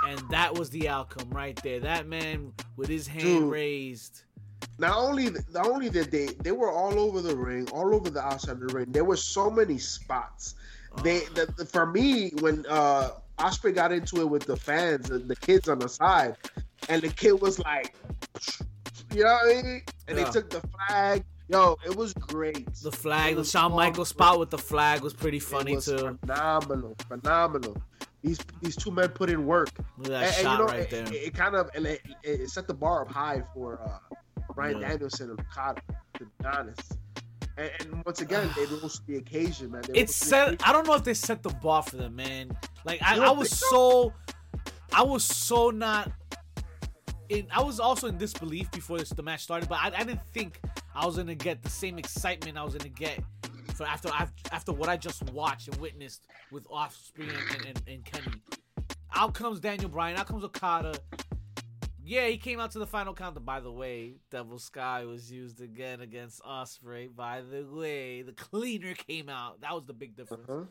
[0.07, 1.79] And that was the outcome right there.
[1.79, 3.51] That man with his hand Dude.
[3.51, 4.23] raised.
[4.77, 8.21] Not only not only did they they were all over the ring, all over the
[8.21, 8.87] outside of the ring.
[8.91, 10.55] There were so many spots.
[11.01, 15.27] They the, the- for me when uh Ospreay got into it with the fans and
[15.29, 16.35] the kids on the side,
[16.89, 17.93] and the kid was like,
[19.13, 19.81] you know what I mean?
[20.07, 20.23] And Yeah.
[20.25, 21.23] they took the flag.
[21.47, 22.65] Yo, it was great.
[22.81, 26.17] The flag, the Shawn Michaels spot with the flag was pretty funny it was too.
[26.25, 27.77] Phenomenal, phenomenal.
[28.23, 29.69] These these two men put in work.
[29.99, 31.05] Look at that and, and, shot you know, right it, there.
[31.05, 34.15] It, it kind of and it, it set the bar up high for uh,
[34.55, 34.89] Bryan Yeah.
[34.89, 35.81] Danielson and Okada,
[36.15, 36.93] to be honest.
[37.57, 39.83] And, and once again, they rose to the occasion, man.
[39.87, 40.47] They It rose set.
[40.47, 40.59] occasion.
[40.65, 42.57] I don't know if they set the bar for them, man.
[42.85, 44.13] Like I, I was so,
[44.91, 46.11] I was so not.
[47.29, 50.23] In, I was also in disbelief before this, the match started, but I, I didn't
[50.33, 50.59] think
[50.93, 53.19] I was gonna get the same excitement I was gonna get
[53.75, 54.09] for after
[54.51, 58.37] after what I just watched and witnessed with Ospreay and, and, and Kenny.
[59.13, 60.17] Out comes Daniel Bryan.
[60.17, 60.95] Out comes Okada.
[62.03, 63.43] Yeah, he came out to the final count.
[63.43, 67.15] By the way, Devil Sky was used again against Ospreay.
[67.15, 69.61] By the way, the cleaner came out.
[69.61, 70.47] That was the big difference.
[70.47, 70.65] Uh-huh.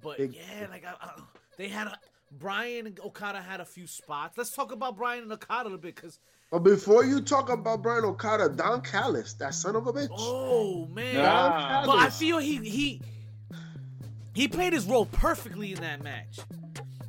[0.00, 1.20] But Big- yeah, like I, I,
[1.58, 1.98] they had a
[2.32, 4.38] Bryan and Okada had a few spots.
[4.38, 6.18] Let's talk about Bryan and Okada a little bit because
[6.50, 10.08] But before you talk about Bryan Okada, Don Callis, that son of a bitch.
[10.12, 11.86] oh man, Nah.
[11.86, 13.02] but I feel he he
[14.34, 16.38] he played his role perfectly in that match.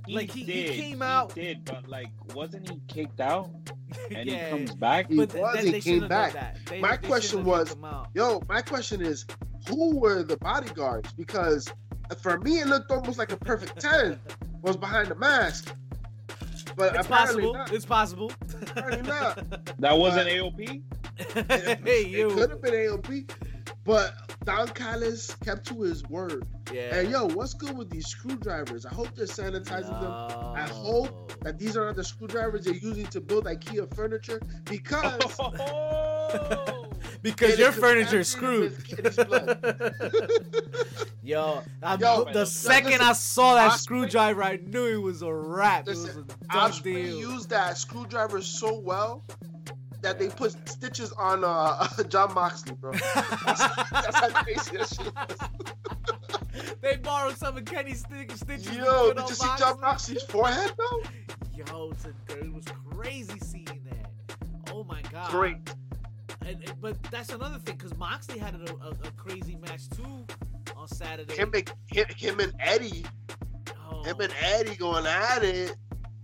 [0.07, 3.49] Like, he- he came out- did, but like, wasn't he kicked out?
[4.09, 4.45] And Yeah.
[4.45, 5.09] he comes back.
[5.09, 6.57] He But was, he came back.
[6.65, 8.07] They- My they question was- kicked him out.
[8.13, 9.25] Yo, my question is,
[9.67, 11.11] who were the bodyguards?
[11.13, 11.67] Because
[12.19, 14.19] for me, it looked almost like a perfect ten
[14.61, 15.75] was behind the mask.
[16.75, 17.53] But It's possible.
[17.53, 17.71] not.
[17.73, 18.31] It's possible.
[18.61, 19.75] Apparently not.
[19.79, 20.81] That wasn't AOP.
[21.85, 22.29] hey It you.
[22.29, 23.29] could have been AOP,
[23.83, 24.13] but
[24.45, 26.45] Don Callis kept to his word.
[26.73, 26.95] Yeah.
[26.95, 28.85] And yo, what's good with these screwdrivers?
[28.85, 30.11] I hope they're sanitizing them.
[30.55, 35.19] I hope that these are not the screwdrivers they're using to build IKEA furniture because
[37.21, 38.73] because your is furniture is screwed.
[41.23, 45.21] Yo, I- Yo, the second listen, I saw that Ospreay- screwdriver, I knew it was
[45.21, 45.87] a wrap.
[45.87, 47.19] It was a Listen, done Ospreay deal.
[47.19, 49.23] used that screwdriver so well
[50.01, 52.91] that they put stitches on uh, Jon Moxley, bro.
[53.15, 56.75] That's how crazy that shit was.
[56.81, 58.75] they borrowed some of Kenny's stick- stitches.
[58.75, 61.03] Yo, did on you see Jon Moxley's forehead though?
[61.55, 61.91] Yo,
[62.29, 64.09] it was crazy seeing that.
[64.73, 65.29] Oh my god.
[65.29, 65.57] Great.
[66.45, 70.25] And, and- but that's another thing because Moxley had a, a, a crazy match too
[70.75, 71.35] on Saturday.
[71.35, 73.05] Him, and- him, him and Eddie,
[73.89, 75.75] Oh, him and Eddie going at it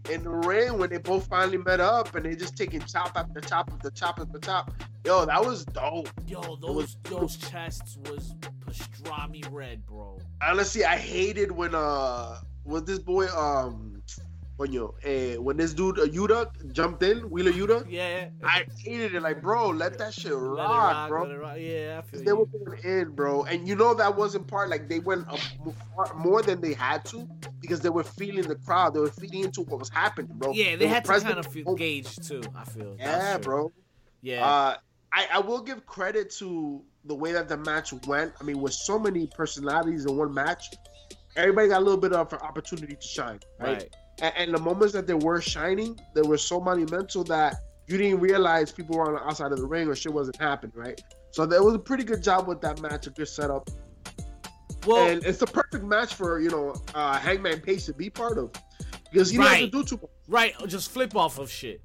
[0.10, 3.42] in the ring when they both finally met up and they just taking chop after
[3.42, 4.74] chop after chop after chop.
[5.06, 6.10] Yo, that was dope.
[6.28, 8.34] yo, those those chests was
[8.66, 10.18] pastrami red, bro.
[10.42, 13.97] Honestly, I hated when uh when this boy um
[14.58, 17.86] when eh, when this dude uh, Yuta jumped in Wheeler Yuta.
[17.98, 18.30] Yeah.
[18.44, 19.22] I hated it.
[19.22, 21.38] Like, bro, let that shit rock, rock, bro.
[21.38, 21.58] rock.
[21.60, 24.70] Yeah, I feel They were going in, bro, and you know that wasn't part.
[24.70, 25.40] Like they went up
[26.16, 27.28] more, than they had to
[27.60, 28.94] because they were feeling the crowd.
[28.94, 30.52] They were feeding into what was happening, bro.
[30.52, 32.42] Yeah, they were had to kind of feel, gauge too.
[32.56, 32.96] I feel.
[33.00, 33.72] Yeah, bro.
[34.22, 34.46] Yeah.
[34.46, 34.76] Uh,
[35.12, 38.34] I, I will give credit to the way that the match went.
[38.40, 40.68] I mean, with so many personalities in one match,
[41.36, 43.78] everybody got a little bit of an opportunity to shine, right?
[43.78, 43.96] right.
[44.22, 47.56] And, and the moments that they were shining, they were so monumental that
[47.88, 50.74] you didn't realize people were on the outside of the ring or shit wasn't happening,
[50.76, 51.02] right?
[51.32, 53.70] So there was a pretty good job with that match, a good setup,
[54.86, 58.38] Well, and it's the perfect match for you know uh, Hangman Page to be part
[58.38, 58.52] of
[59.12, 59.70] because he Right.
[59.72, 60.12] doesn't do too much.
[60.28, 60.54] right.
[60.68, 61.82] Just flip off of shit.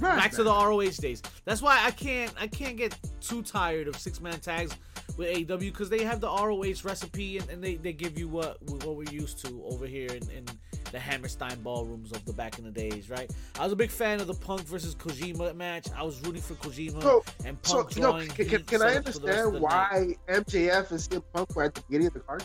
[0.00, 1.22] Right, Back to the ROH days.
[1.44, 4.76] That's why I can't I can't get too tired of six man tags
[5.16, 8.60] with AEW because they have the ROH recipe and, and they, they give you what
[8.62, 10.44] what we're used to over here in, in
[10.92, 13.30] the Hammerstein ballrooms of the back in the days, right?
[13.58, 15.86] I was a big fan of the Punk versus Kojima match.
[15.96, 18.28] I was rooting for Kojima So, and so Punk you know, drawing.
[18.28, 19.60] can, can, can I setup for the rest of understand the night.
[19.60, 22.44] why MJF and CM Punk were at the beginning of the card?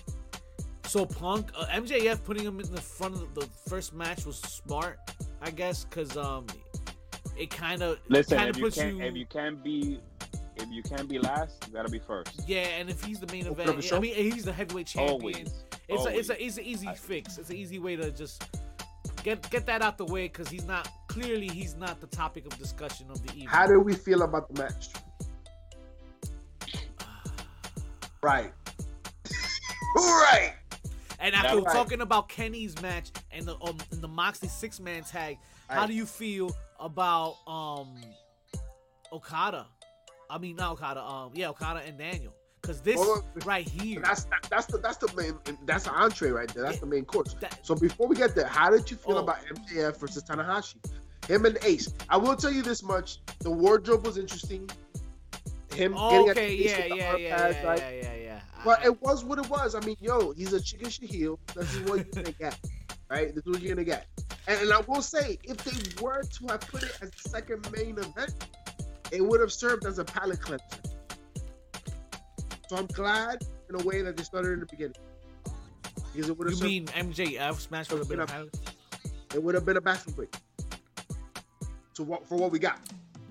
[0.86, 4.38] So Punk, uh, MJF putting him in the front of the, the first match was
[4.38, 4.98] smart,
[5.42, 6.48] I guess, because um,
[7.38, 9.04] it kind of Listen, kind if of you can't, you.
[9.04, 10.00] if you can't be,
[10.56, 12.42] if you can't be last, you gotta be first.
[12.48, 13.98] yeah, and if he's the main Open up the event, show?
[13.98, 15.12] I mean, he's the heavyweight champion.
[15.22, 15.64] Always.
[15.90, 17.38] It's a, it's a it's an easy I- fix.
[17.38, 18.44] It's an easy way to just
[19.24, 22.58] get get that out the way because he's not clearly he's not the topic of
[22.58, 23.48] discussion of the evening.
[23.48, 24.90] How do we feel about the match?
[28.22, 28.52] Right.
[29.96, 30.54] right.
[31.22, 31.74] And after Right.
[31.74, 35.38] talking about Kenny's match and the um, and the Moxley six man tag,
[35.70, 37.96] how do you feel about um
[39.14, 39.68] Okada?
[40.30, 42.34] I mean not Okada, um yeah, Okada and Daniel.
[42.62, 46.48] Cause this Well, right here, That's that's the that's the main that's the entree right
[46.54, 46.64] there.
[46.64, 46.82] That's Yeah.
[46.82, 47.36] the main course.
[47.40, 49.24] that, So before we get there, how did you feel Oh.
[49.24, 50.76] about MJF versus Tanahashi?
[51.28, 51.90] Him and Ace.
[52.10, 54.70] I will tell you this much: the wardrobe was interesting.
[55.74, 57.80] Him oh, getting at okay, yeah, yeah, yeah, pads, yeah, right?
[57.80, 58.42] yeah, yeah, yeah.
[58.66, 59.74] But I- it was what it was.
[59.76, 61.40] I mean, yo, he's a chicken shit heel.
[61.56, 62.60] This is what you're gonna get,
[63.10, 63.34] right?
[63.34, 64.08] This is what you're gonna get.
[64.48, 67.72] And, and I will say, if they were to have put it as the second
[67.72, 68.34] main event,
[69.12, 70.66] it would have served as a palate cleanser.
[72.70, 74.94] So I'm glad in a way that they started in the beginning.
[76.14, 78.52] Because it would have served, mean MJF smash would have been Open
[79.34, 80.36] it would have been a bathroom break.
[81.96, 82.80] To what for what we got.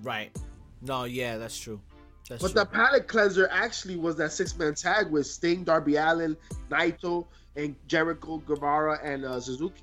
[0.03, 0.36] right?
[0.82, 1.80] No, yeah, that's true.
[2.28, 2.61] That's But true.
[2.62, 6.36] the palate cleanser actually was that six man tag with Sting, Darby Allin,
[6.68, 9.82] Naito, and Jericho, Guevara, and uh, Suzuki.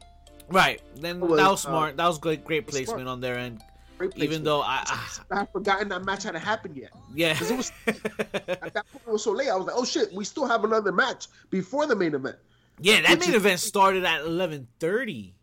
[0.50, 0.82] Right.
[0.98, 1.98] Then was, that was uh, smart.
[1.98, 2.18] that was.
[2.18, 3.08] Great was placement smart.
[3.08, 3.62] on their end.
[3.98, 4.84] Great Even though I,
[5.32, 6.92] I had forgotten that match hadn't happened yet.
[7.14, 9.50] yeah, 'Cause it was- At that point, it was so late.
[9.50, 12.36] I was like, "Oh shit, we still have another match before the main event."
[12.82, 15.34] yeah, that Which main is- event started at eleven thirty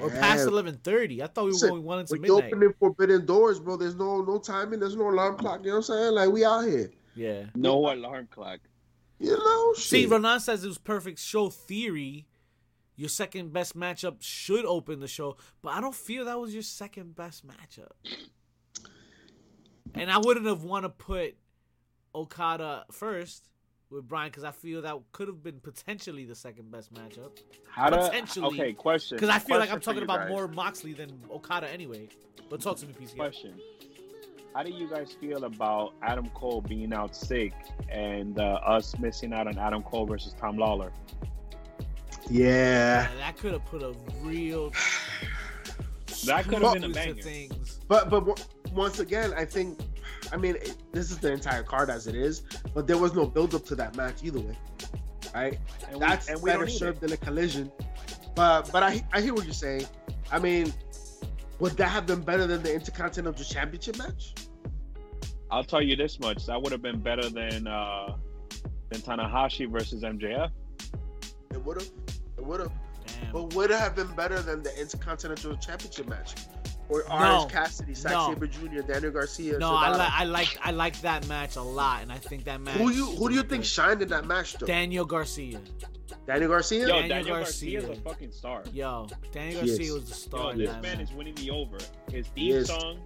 [0.00, 1.22] or past eleven thirty.
[1.22, 2.52] I thought we were going one into When you midnight.
[2.52, 5.60] opening forbidden doors, bro, there's no no timing, there's no alarm clock.
[5.64, 6.12] You know what I'm saying?
[6.14, 6.90] Like we out here.
[7.16, 7.44] Yeah.
[7.56, 8.60] No alarm clock.
[9.18, 10.06] You know, See.
[10.06, 12.27] Ronan says it was perfect show theory.
[12.98, 16.64] Your second best matchup should open the show, but I don't feel that was your
[16.64, 17.92] second best matchup.
[19.94, 21.36] And I wouldn't have want to put
[22.12, 23.48] Okada first
[23.88, 27.38] with Bryan because I feel that could have been potentially the second best matchup.
[27.70, 27.98] How to?
[27.98, 28.46] Potentially.
[28.60, 29.16] Okay, question.
[29.16, 30.30] Because I feel like I'm talking about guys.
[30.30, 32.08] more Moxley than Okada anyway.
[32.50, 33.14] But talk to me, PC.
[33.14, 33.60] Question.
[34.56, 37.52] How do you guys feel about Adam Cole being out sick
[37.88, 40.90] and uh, us missing out on Adam Cole versus Tom Lawlor?
[42.30, 43.02] Yeah.
[43.02, 44.72] Yeah, that could have put a real.
[46.26, 47.22] That could have been a screws banger.
[47.22, 47.78] Things.
[47.86, 49.78] But but w- once again, I think,
[50.32, 52.42] I mean, it, this is the entire card as it is,
[52.74, 54.58] but there was no build up to that match either way,
[55.32, 55.58] right?
[55.86, 57.70] And we, That's and better served than a collision.
[58.34, 59.86] But but I I hear what you're saying.
[60.32, 60.72] I mean,
[61.60, 64.34] would that have been better than the Intercontinental Championship match?
[65.50, 68.16] I'll tell you this much: that would have been better than uh,
[68.90, 70.50] than Tanahashi versus MJF.
[71.50, 71.90] It would have.
[72.36, 72.72] It would have.
[73.32, 76.34] But would it have been better than the Intercontinental Championship match?
[76.88, 77.46] Or No.
[77.50, 78.28] Cassidy, Zack No.
[78.32, 79.58] Sabre Jr., Daniel Garcia.
[79.58, 79.98] No, I Shibata?
[79.98, 82.76] like I like I like that match a lot, and I think that match.
[82.76, 84.66] Who you who do you think shined in that match though?
[84.66, 85.60] Daniel Garcia.
[86.26, 86.80] Daniel Garcia.
[86.80, 87.80] Yo, Daniel Daniel, Garcia.
[87.80, 88.62] Garcia is a fucking star.
[88.72, 90.52] Yo, Daniel Garcia was the Yo, star.
[90.52, 91.08] in this that man match.
[91.10, 91.78] is winning me over.
[92.10, 93.00] His theme song,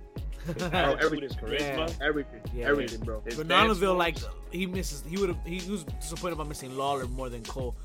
[0.47, 1.29] his Oh, attitude, everything.
[1.29, 2.41] his charisma, Everything.
[2.55, 2.69] Yeah.
[2.69, 3.21] Everything, bro.
[3.25, 4.17] his But dance Nonaville, like
[4.51, 5.03] he misses.
[5.09, 5.39] He would have.
[5.47, 7.77] He was disappointed about missing Lawlor more than Cole.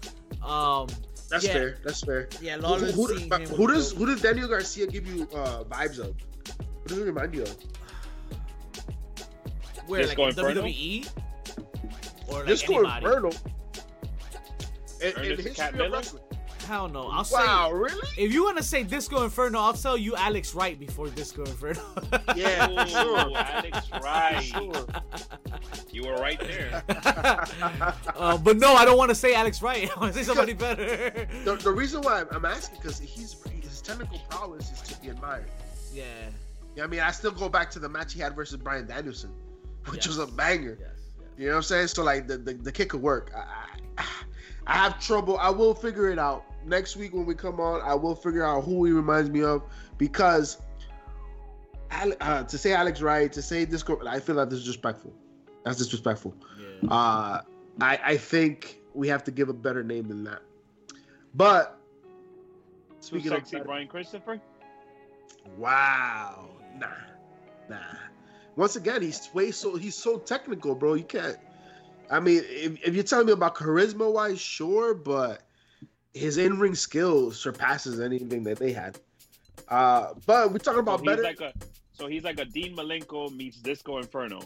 [0.44, 0.88] Um,
[1.30, 1.54] That's yeah.
[1.54, 1.78] fair.
[1.84, 2.30] That's fair.
[2.42, 2.92] yeah, Who, Lawlor.
[2.92, 4.00] who, who, seeing but him who does dope.
[4.00, 6.16] who does Daniel Garcia give you uh, vibes of?
[6.58, 7.56] What does it remind you of?
[9.88, 10.62] where like Disco in Inferno?
[10.64, 11.10] WWE
[12.28, 13.06] or like Disco anybody?
[13.06, 13.32] Inferno.
[15.02, 16.24] In, in the the history of wrestling.
[16.68, 17.04] Hell no.
[17.10, 18.08] I'll Wow, say really?
[18.18, 21.82] if you want to say Disco Inferno, I'll tell you Alex Wright before Disco Inferno.
[22.36, 23.20] Yeah, Ooh, sure.
[23.38, 24.44] Alex Wright.
[24.44, 24.86] Sure.
[25.92, 26.84] You were right there.
[28.16, 29.90] uh, but no, I don't want to say Alex Wright.
[29.96, 31.28] I want to say somebody better.
[31.46, 35.50] the, the reason why I'm asking because he's his technical prowess is to be admired.
[35.94, 36.04] yeah.
[36.76, 39.32] Yeah, I mean, I still go back to the match he had versus Bryan Danielson,
[39.88, 40.08] which Yes.
[40.10, 40.78] was a banger.
[40.80, 40.90] Yes.
[41.20, 41.28] yes.
[41.38, 41.88] You know what I'm saying?
[41.88, 43.32] So like the the, the kick could work.
[43.36, 43.46] I,
[43.98, 44.06] I
[44.68, 45.38] I have trouble.
[45.38, 47.82] I will figure it out next week when we come on.
[47.82, 49.64] I will figure out who he reminds me of
[49.98, 50.58] because
[51.92, 55.14] Ale- uh, to say Alex Wright, to say this, I feel like this is disrespectful.
[55.64, 56.34] That's disrespectful.
[56.60, 56.90] Yeah.
[56.90, 57.42] Uh,
[57.82, 60.42] I I think we have to give a better name than that.
[61.34, 61.80] But
[63.02, 64.42] Too speaking of sexy, better- Brian Christopher.
[65.58, 66.50] Wow.
[66.78, 66.88] Nah.
[67.70, 67.78] Nah.
[68.58, 70.96] Once again, he's way so he's so technical, bro.
[70.96, 71.38] You can't.
[72.10, 75.44] I mean, if, if you're telling me about charisma wise, sure, but
[76.14, 79.00] his in ring skills surpasses anything that they had.
[79.68, 81.24] Uh, but we're talking about he's better.
[81.24, 81.52] like a
[81.92, 84.42] so he's like a Dean Malenko meets Disco Inferno.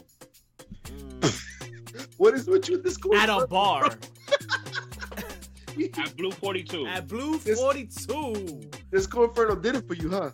[2.16, 3.98] what is with you with this going At a bar At
[6.16, 6.86] Blue 42.
[6.86, 10.30] at Blue 42 Disco Inferno did it for you, huh?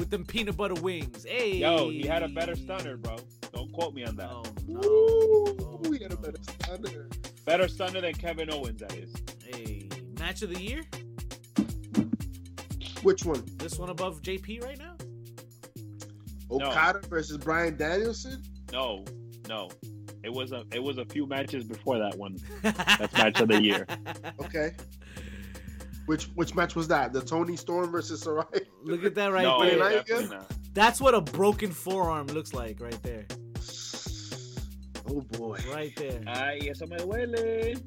[0.00, 1.24] with them peanut butter wings.
[1.24, 1.58] Hey.
[1.58, 3.16] Yo, he had a better stunner, bro.
[3.80, 4.30] Don't quote me on that.
[4.30, 4.80] Oh, no.
[4.80, 7.08] Ooh, oh, we had a better stunner.
[7.46, 9.10] Better stunner than Kevin Owens, that is.
[9.42, 10.82] Hey, match of the year.
[13.02, 13.42] Which one?
[13.56, 14.96] This one above JP right now.
[16.50, 18.42] Okada versus Bryan Danielson.
[18.70, 19.04] No,
[19.48, 19.70] no.
[20.22, 22.36] It was a it was a few matches before that one.
[22.62, 23.86] That's match of the year.
[24.44, 24.72] Okay.
[26.04, 27.14] Which which match was that?
[27.14, 28.44] The Toni Storm versus Sarai.
[28.82, 29.78] Look at that right no, there.
[29.78, 30.42] like-
[30.74, 33.26] That's what a broken forearm looks like right there.
[35.10, 35.58] Oh boy.
[35.72, 36.20] Right there.
[36.26, 37.80] Ay, eso me duele.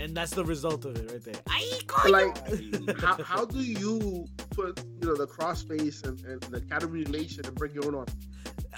[0.00, 1.34] And that's the result of it right there.
[1.48, 7.04] Ay, Like how, how do you put you know the crossface and, and the Academy
[7.04, 8.06] relation and bring your own on?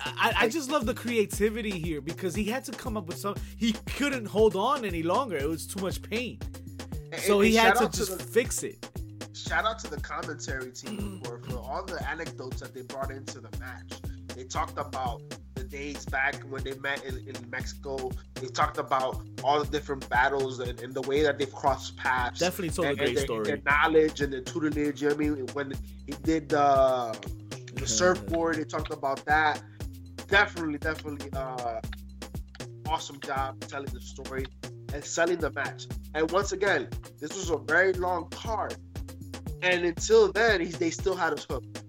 [0.04, 3.36] I, I just love the creativity here because he had to come up with some.
[3.56, 5.36] He couldn't hold on any longer.
[5.36, 6.40] It was too much pain.
[7.12, 8.84] And- So and he had shout to out just the, fix it.
[9.32, 13.38] shout out to the commentary team for, for all the anecdotes that they brought into
[13.40, 13.92] the match.
[14.34, 15.20] They talked about
[15.51, 18.12] the days back when they met in, in Mexico.
[18.34, 22.38] They talked about all the different battles and, and the way that they've crossed paths.
[22.38, 23.44] Definitely told a great and their, story.
[23.44, 25.00] their knowledge and their tutelage.
[25.02, 25.46] You know what I mean?
[25.54, 25.72] When
[26.06, 27.14] he did uh,
[27.74, 29.62] the surfboard, they talked about that.
[30.28, 31.80] Definitely, definitely, uh,
[32.88, 34.46] awesome job telling the story
[34.92, 35.86] and selling the match.
[36.14, 38.76] And once again, this was a very long card,
[39.62, 41.82] and until then, he, they still had us hooked.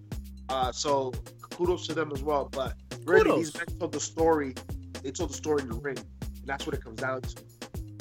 [0.50, 1.12] Uh, so
[1.54, 2.50] kudos to them as well.
[2.52, 2.76] But
[3.06, 3.38] really, Kudos.
[3.38, 4.56] these guys told the story.
[5.02, 7.44] They told the story in the ring, and that's what it comes down to.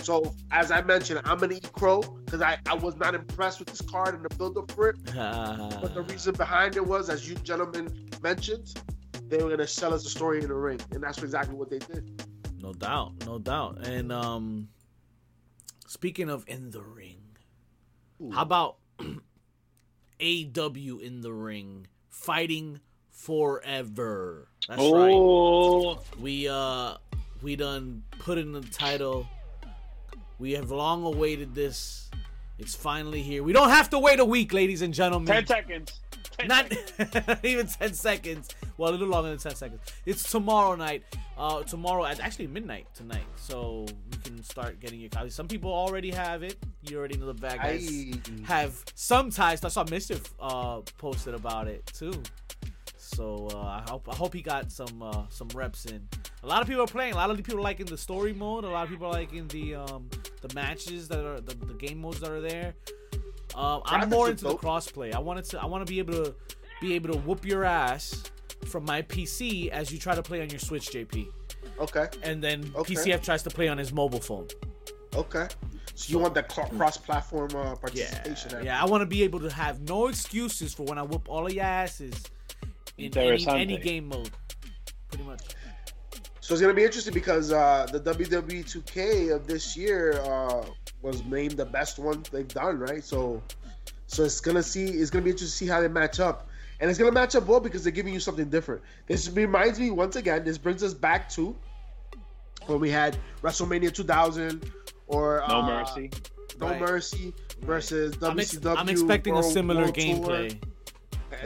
[0.05, 3.68] So, as I mentioned, I'm gonna eat crow because I, I was not impressed with
[3.68, 4.96] this card and the build up for it.
[5.14, 8.74] But the reason behind it was, as you gentlemen mentioned,
[9.28, 11.78] they were gonna sell us the story in the ring, and that's exactly what they
[11.78, 12.24] did.
[12.61, 13.86] No doubt, no doubt.
[13.86, 14.68] And um
[15.86, 17.20] speaking of in the ring,
[18.32, 22.80] how about AW in the ring fighting
[23.12, 24.48] forever?
[24.68, 25.12] That's right.
[25.14, 26.94] oh, We uh
[27.42, 29.26] we done put in the title.
[30.38, 32.10] We have long awaited this.
[32.58, 33.42] It's finally here.
[33.42, 35.26] We don't have to wait a week, ladies and gentlemen.
[35.26, 36.00] 10 seconds.
[36.38, 37.40] 10 Not seconds.
[37.44, 38.48] even 10 seconds.
[38.76, 39.80] Well, a little longer than 10 seconds.
[40.06, 41.04] It's tomorrow night.
[41.36, 43.24] Uh, tomorrow at actually midnight tonight.
[43.36, 45.34] So you can start getting your copies.
[45.34, 46.56] Some people already have it.
[46.82, 49.64] You already know the bad guys I, have some ties.
[49.64, 52.12] I saw Mischief uh, posted about it too.
[53.14, 56.08] So uh, I hope I hope he got some uh, some reps in.
[56.42, 57.12] A lot of people are playing.
[57.12, 58.64] A lot of people are liking the story mode.
[58.64, 60.08] A lot of people are liking the um,
[60.40, 62.74] the matches that are the, the game modes that are there.
[63.54, 65.14] Uh, I'm more into the crossplay.
[65.14, 66.34] I wanted to I want to be able to
[66.80, 68.22] be able to whoop your ass
[68.66, 71.28] from my PC as you try to play on your Switch, JP,
[71.80, 72.94] okay, and then Okay.
[72.94, 74.48] PCF tries to play on his mobile phone.
[75.14, 75.48] okay.
[75.94, 78.24] So you want that cross platform uh, Yeah,
[78.62, 78.82] yeah.
[78.82, 81.52] I want to be able to have no excuses for when I whoop all of
[81.52, 82.14] your asses
[82.99, 84.30] in any, any game mode.
[85.09, 85.40] Pretty much.
[86.40, 90.64] So it's gonna be interesting because uh, the WWE 2K of this year uh,
[91.01, 93.03] was named the best one they've done, right?
[93.05, 93.43] So,
[94.07, 96.49] so it's gonna see it's gonna be interesting to see how they match up,
[96.80, 98.82] and it's gonna match up well because they're giving you something different.
[99.07, 100.45] This reminds me once again.
[100.45, 101.57] This brings us back to
[102.66, 104.70] when we had WrestleMania 2000
[105.07, 106.11] or No uh, mercy.
[106.61, 106.80] No Right.
[106.80, 108.76] Mercy versus I'm, ex- WCW.
[108.78, 110.20] I'm expecting a similar World gameplay.
[110.22, 110.68] Uh, with that.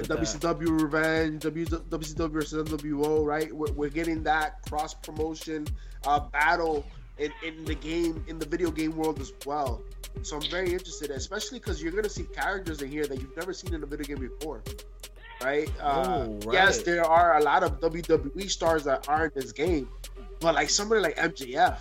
[0.04, 3.52] WCW Revenge, W- WCW versus NWO, right?
[3.54, 5.66] We're, we're getting that cross promotion
[6.06, 6.84] uh, battle
[7.18, 9.82] in, in the game, in the video game world as well.
[10.22, 13.52] So I'm very interested, especially because you're gonna see characters in here that you've never
[13.52, 14.62] seen in a video game before,
[15.42, 15.70] right?
[15.80, 19.88] Uh, Oh, Yes, there are a lot of WWE stars that are in this game,
[20.40, 21.78] but like somebody like MJF,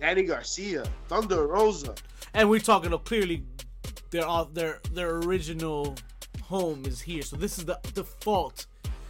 [0.00, 1.94] Danny Garcia, Thunder Rosa,
[2.34, 3.44] And we're talking of clearly
[4.10, 5.94] their au- their their original
[6.54, 7.22] home is here.
[7.22, 8.66] So this is the default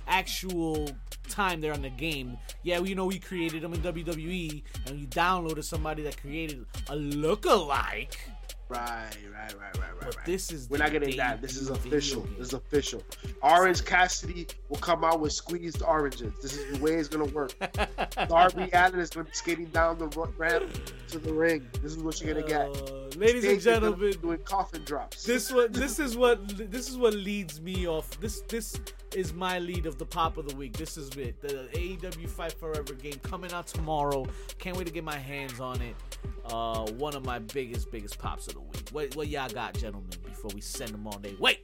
[0.09, 0.91] actual
[1.29, 2.39] time they're on the game.
[2.63, 6.97] Yeah, you know we created them in WWE and you downloaded somebody that created a
[6.97, 8.19] look-alike.
[8.75, 10.01] Right, right, right, right, right.
[10.01, 10.27] But right.
[10.27, 11.41] this is We're not getting that.
[11.41, 12.27] This is official.
[12.39, 13.03] This is official.
[13.43, 16.33] Orange Cassidy will come out with squeezed oranges.
[16.43, 17.55] This is the way it's gonna work.
[18.29, 20.65] Darby Allin is gonna be skating down the ramp
[21.09, 21.67] to the ring.
[21.83, 22.69] This is what you're gonna get.
[22.69, 25.23] Uh, ladies Stage and is gonna be gentlemen, doing coffin drops.
[25.25, 28.19] this what this is what this is what leads me off.
[28.21, 28.81] This this
[29.15, 30.77] is my lead of the pop of the week.
[30.77, 31.41] This is it.
[31.41, 34.27] The AEW Fight Forever game coming out tomorrow.
[34.59, 35.95] Can't wait to get my hands on it.
[36.47, 38.89] Uh, one of my biggest biggest pops of the week.
[38.93, 40.11] What what y'all got, gentlemen?
[40.25, 41.61] Before we send them on their way.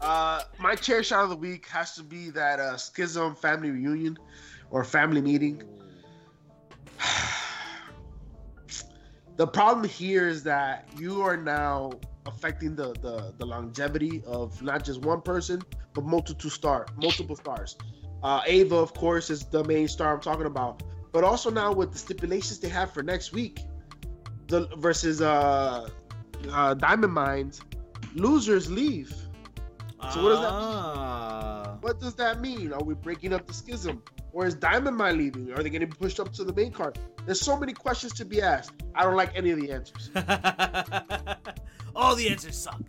[0.00, 4.18] Uh, my chair shot of the week has to be that uh, Schism family reunion
[4.70, 5.62] or family meeting.
[9.36, 11.92] the problem here is that you are now
[12.26, 15.62] affecting the, the, the longevity of not just one person,
[15.94, 17.76] but multiple star, multiple stars.
[18.22, 21.92] Uh, Ava, of course, is the main star I'm talking about, but also now with
[21.92, 23.60] the stipulations they have for next week,
[24.46, 25.88] the versus uh,
[26.50, 27.60] uh, Diamond Mines,
[28.14, 29.12] losers leave.
[30.12, 30.74] So what does that mean?
[30.74, 31.76] Ah.
[31.80, 32.72] What does that mean?
[32.72, 34.02] Are we breaking up the schism?
[34.32, 35.52] Or is Diamond Mine leaving?
[35.52, 36.98] Are they getting pushed up to the main card?
[37.26, 38.72] There's so many questions to be asked.
[38.94, 40.10] I don't like any of the answers.
[41.94, 42.80] All the answers suck.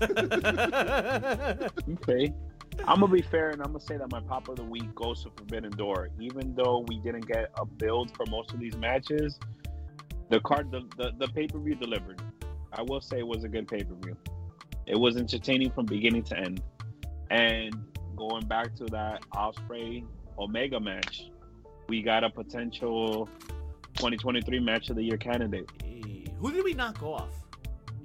[1.88, 2.32] Okay.
[2.86, 5.22] I'm gonna be fair and I'm gonna say that my pop of the week goes
[5.24, 6.10] to Forbidden Door.
[6.20, 9.38] Even though we didn't get a build for most of these matches,
[10.28, 12.20] the card, the the, the pay per view delivered.
[12.72, 14.16] I will say it was a good pay per view.
[14.86, 16.62] It was entertaining from beginning to end.
[17.30, 17.74] And
[18.14, 20.04] going back to that Ospreay
[20.38, 21.30] Omega match,
[21.88, 23.28] we got a potential
[23.94, 25.70] 2023 match of the year candidate.
[25.82, 27.30] Hey, Who did we knock off?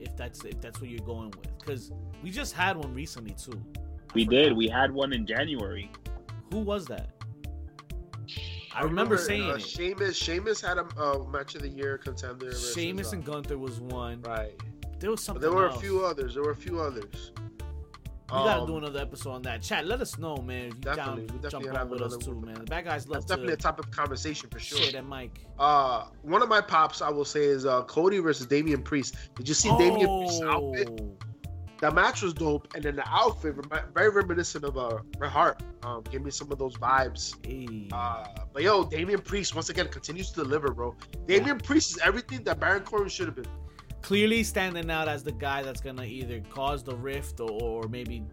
[0.01, 1.91] If that's if that's what you're going with, because
[2.23, 3.61] we just had one recently too.
[3.77, 3.79] I
[4.15, 4.37] We forgot.
[4.37, 4.57] did.
[4.57, 5.91] We had one in January.
[6.51, 7.11] Who was that?
[8.73, 9.61] I remember saying uh, it.
[9.61, 12.45] Sheamus, Sheamus had a uh, match of the year contender.
[12.47, 14.21] versus, Sheamus uh, and Gunther was one.
[14.21, 14.53] right.
[14.99, 15.41] There was But something.
[15.41, 15.77] there were else.
[15.77, 16.35] a few others.
[16.35, 17.31] There were a few others.
[18.31, 19.61] We gotta Um, do another episode on that.
[19.61, 20.67] Chat, let us know, man.
[20.69, 22.45] If you Definitely, we definitely jump gotta on with us too, one.
[22.45, 22.53] man.
[22.55, 24.77] The bad guys love That's definitely a to topic of conversation for sure.
[24.77, 25.45] share that mic.
[25.59, 29.15] Uh, one of my pops, I will say, is uh, Cody versus Damian Priest.
[29.35, 30.89] Did you see Damian Priest's outfit?
[31.01, 31.17] Oh,
[31.81, 33.55] the match was dope, and then the outfit
[33.95, 35.63] very reminiscent of uh, Bret Hart.
[35.83, 37.33] Um, gave me some of those vibes.
[37.43, 37.87] Hey.
[37.91, 40.95] Uh, but yo, Damian Priest once again continues to deliver, bro.
[41.25, 43.47] Damian Priest is everything that Baron Corbin should have been.
[44.01, 48.23] Clearly standing out as the guy that's gonna either cause the rift or, or maybe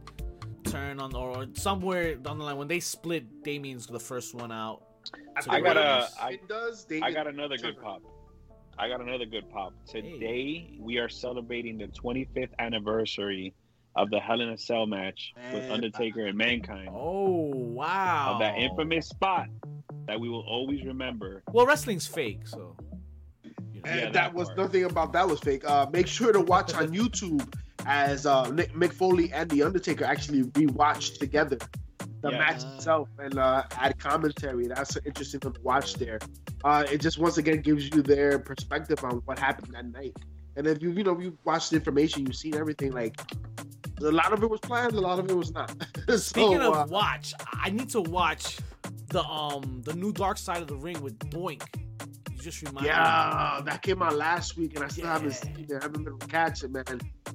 [0.64, 3.43] turn on or somewhere down the line when they split.
[3.45, 4.83] Damian's the first one out.
[5.41, 6.87] So I got a- It does.
[7.03, 8.03] I got another good pop.
[8.79, 9.73] I got another good pop.
[9.87, 13.55] Today we are celebrating the 25th anniversary
[13.97, 16.89] of the Hell in a Cell match with Undertaker and Mankind.
[16.93, 18.35] Oh wow!
[18.35, 19.49] Of that infamous spot
[20.07, 21.43] that we will always remember.
[21.53, 22.77] Well, wrestling's fake, so.
[23.89, 25.64] And Yeah, that, that was nothing about that was fake.
[25.68, 27.43] Uh, make sure to watch on YouTube
[27.86, 31.59] as uh, Nick, Mick Foley and The Undertaker actually rewatched together
[32.20, 32.39] the Yeah.
[32.39, 34.66] match itself and uh, add commentary.
[34.66, 36.18] That's interesting to watch there.
[36.64, 40.14] Uh, it just once again gives you their perspective on what happened that night.
[40.57, 42.91] And if you you know you watched the information, you've seen everything.
[42.93, 43.14] Like
[44.01, 45.72] a lot of it was planned, a lot of it was not.
[46.09, 47.32] so, Speaking uh, of watch,
[47.62, 48.59] I need to watch
[49.09, 51.62] the um the new Dark Side of the Ring with Boink.
[52.39, 52.89] You just remind me.
[52.89, 55.72] yeah, that came out last week, and I still haven't seen it.
[55.72, 56.84] I haven't been able to catch it, man.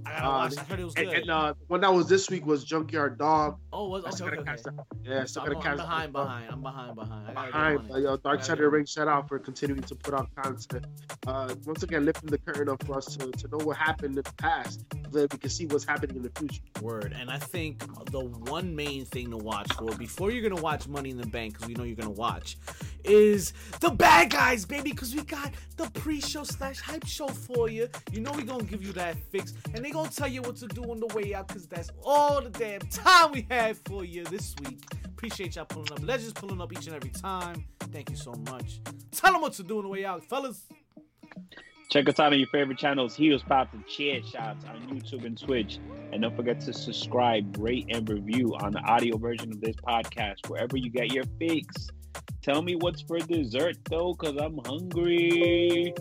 [0.06, 0.58] I gotta uh, watch.
[0.58, 1.18] I heard it was And, good.
[1.20, 3.58] and uh, one that was this week was Junkyard Dog.
[3.74, 4.78] oh, was I still okay, okay, catch okay.
[5.04, 6.12] Yeah, still I'm, gotta I'm catch behind, that.
[6.14, 6.52] behind.
[6.52, 7.38] I'm behind, behind.
[7.38, 9.96] I Behind, but yo, Dark I Side of the Ring, shout out for continuing to
[9.96, 10.86] put out content.
[11.28, 14.24] Uh, once again, lifting the curtain up for us to, to know what happened in
[14.24, 16.62] the past, so that we can see what's happening in the future.
[16.82, 17.14] Word.
[17.18, 17.80] And I think
[18.12, 21.54] the one main thing to watch for before you're gonna watch Money in the Bank,
[21.54, 22.58] because we know you're gonna watch,
[23.04, 23.52] is
[23.82, 24.93] the bad guys, baby.
[24.96, 27.90] Because we got the pre-show slash hype show for you.
[28.12, 30.68] You know we gonna give you that fix, and they gonna tell you what to
[30.68, 31.48] do on the way out.
[31.48, 34.84] Because that's all the damn time we have for you this week.
[35.06, 36.04] Appreciate y'all pulling up.
[36.04, 37.66] Legends pulling up each and every time.
[37.80, 38.82] Thank you so much.
[39.12, 40.66] Tell them what to do on the way out, fellas.
[41.90, 45.38] Check us out on your favorite channels, Heels, Pops, and Chair Shots on YouTube and
[45.38, 45.80] Twitch.
[46.12, 50.50] And don't forget to subscribe, rate, and review on the audio version of this podcast,
[50.50, 51.90] wherever you get your fix.
[52.42, 55.94] Tell me what's for dessert, though, because I'm hungry.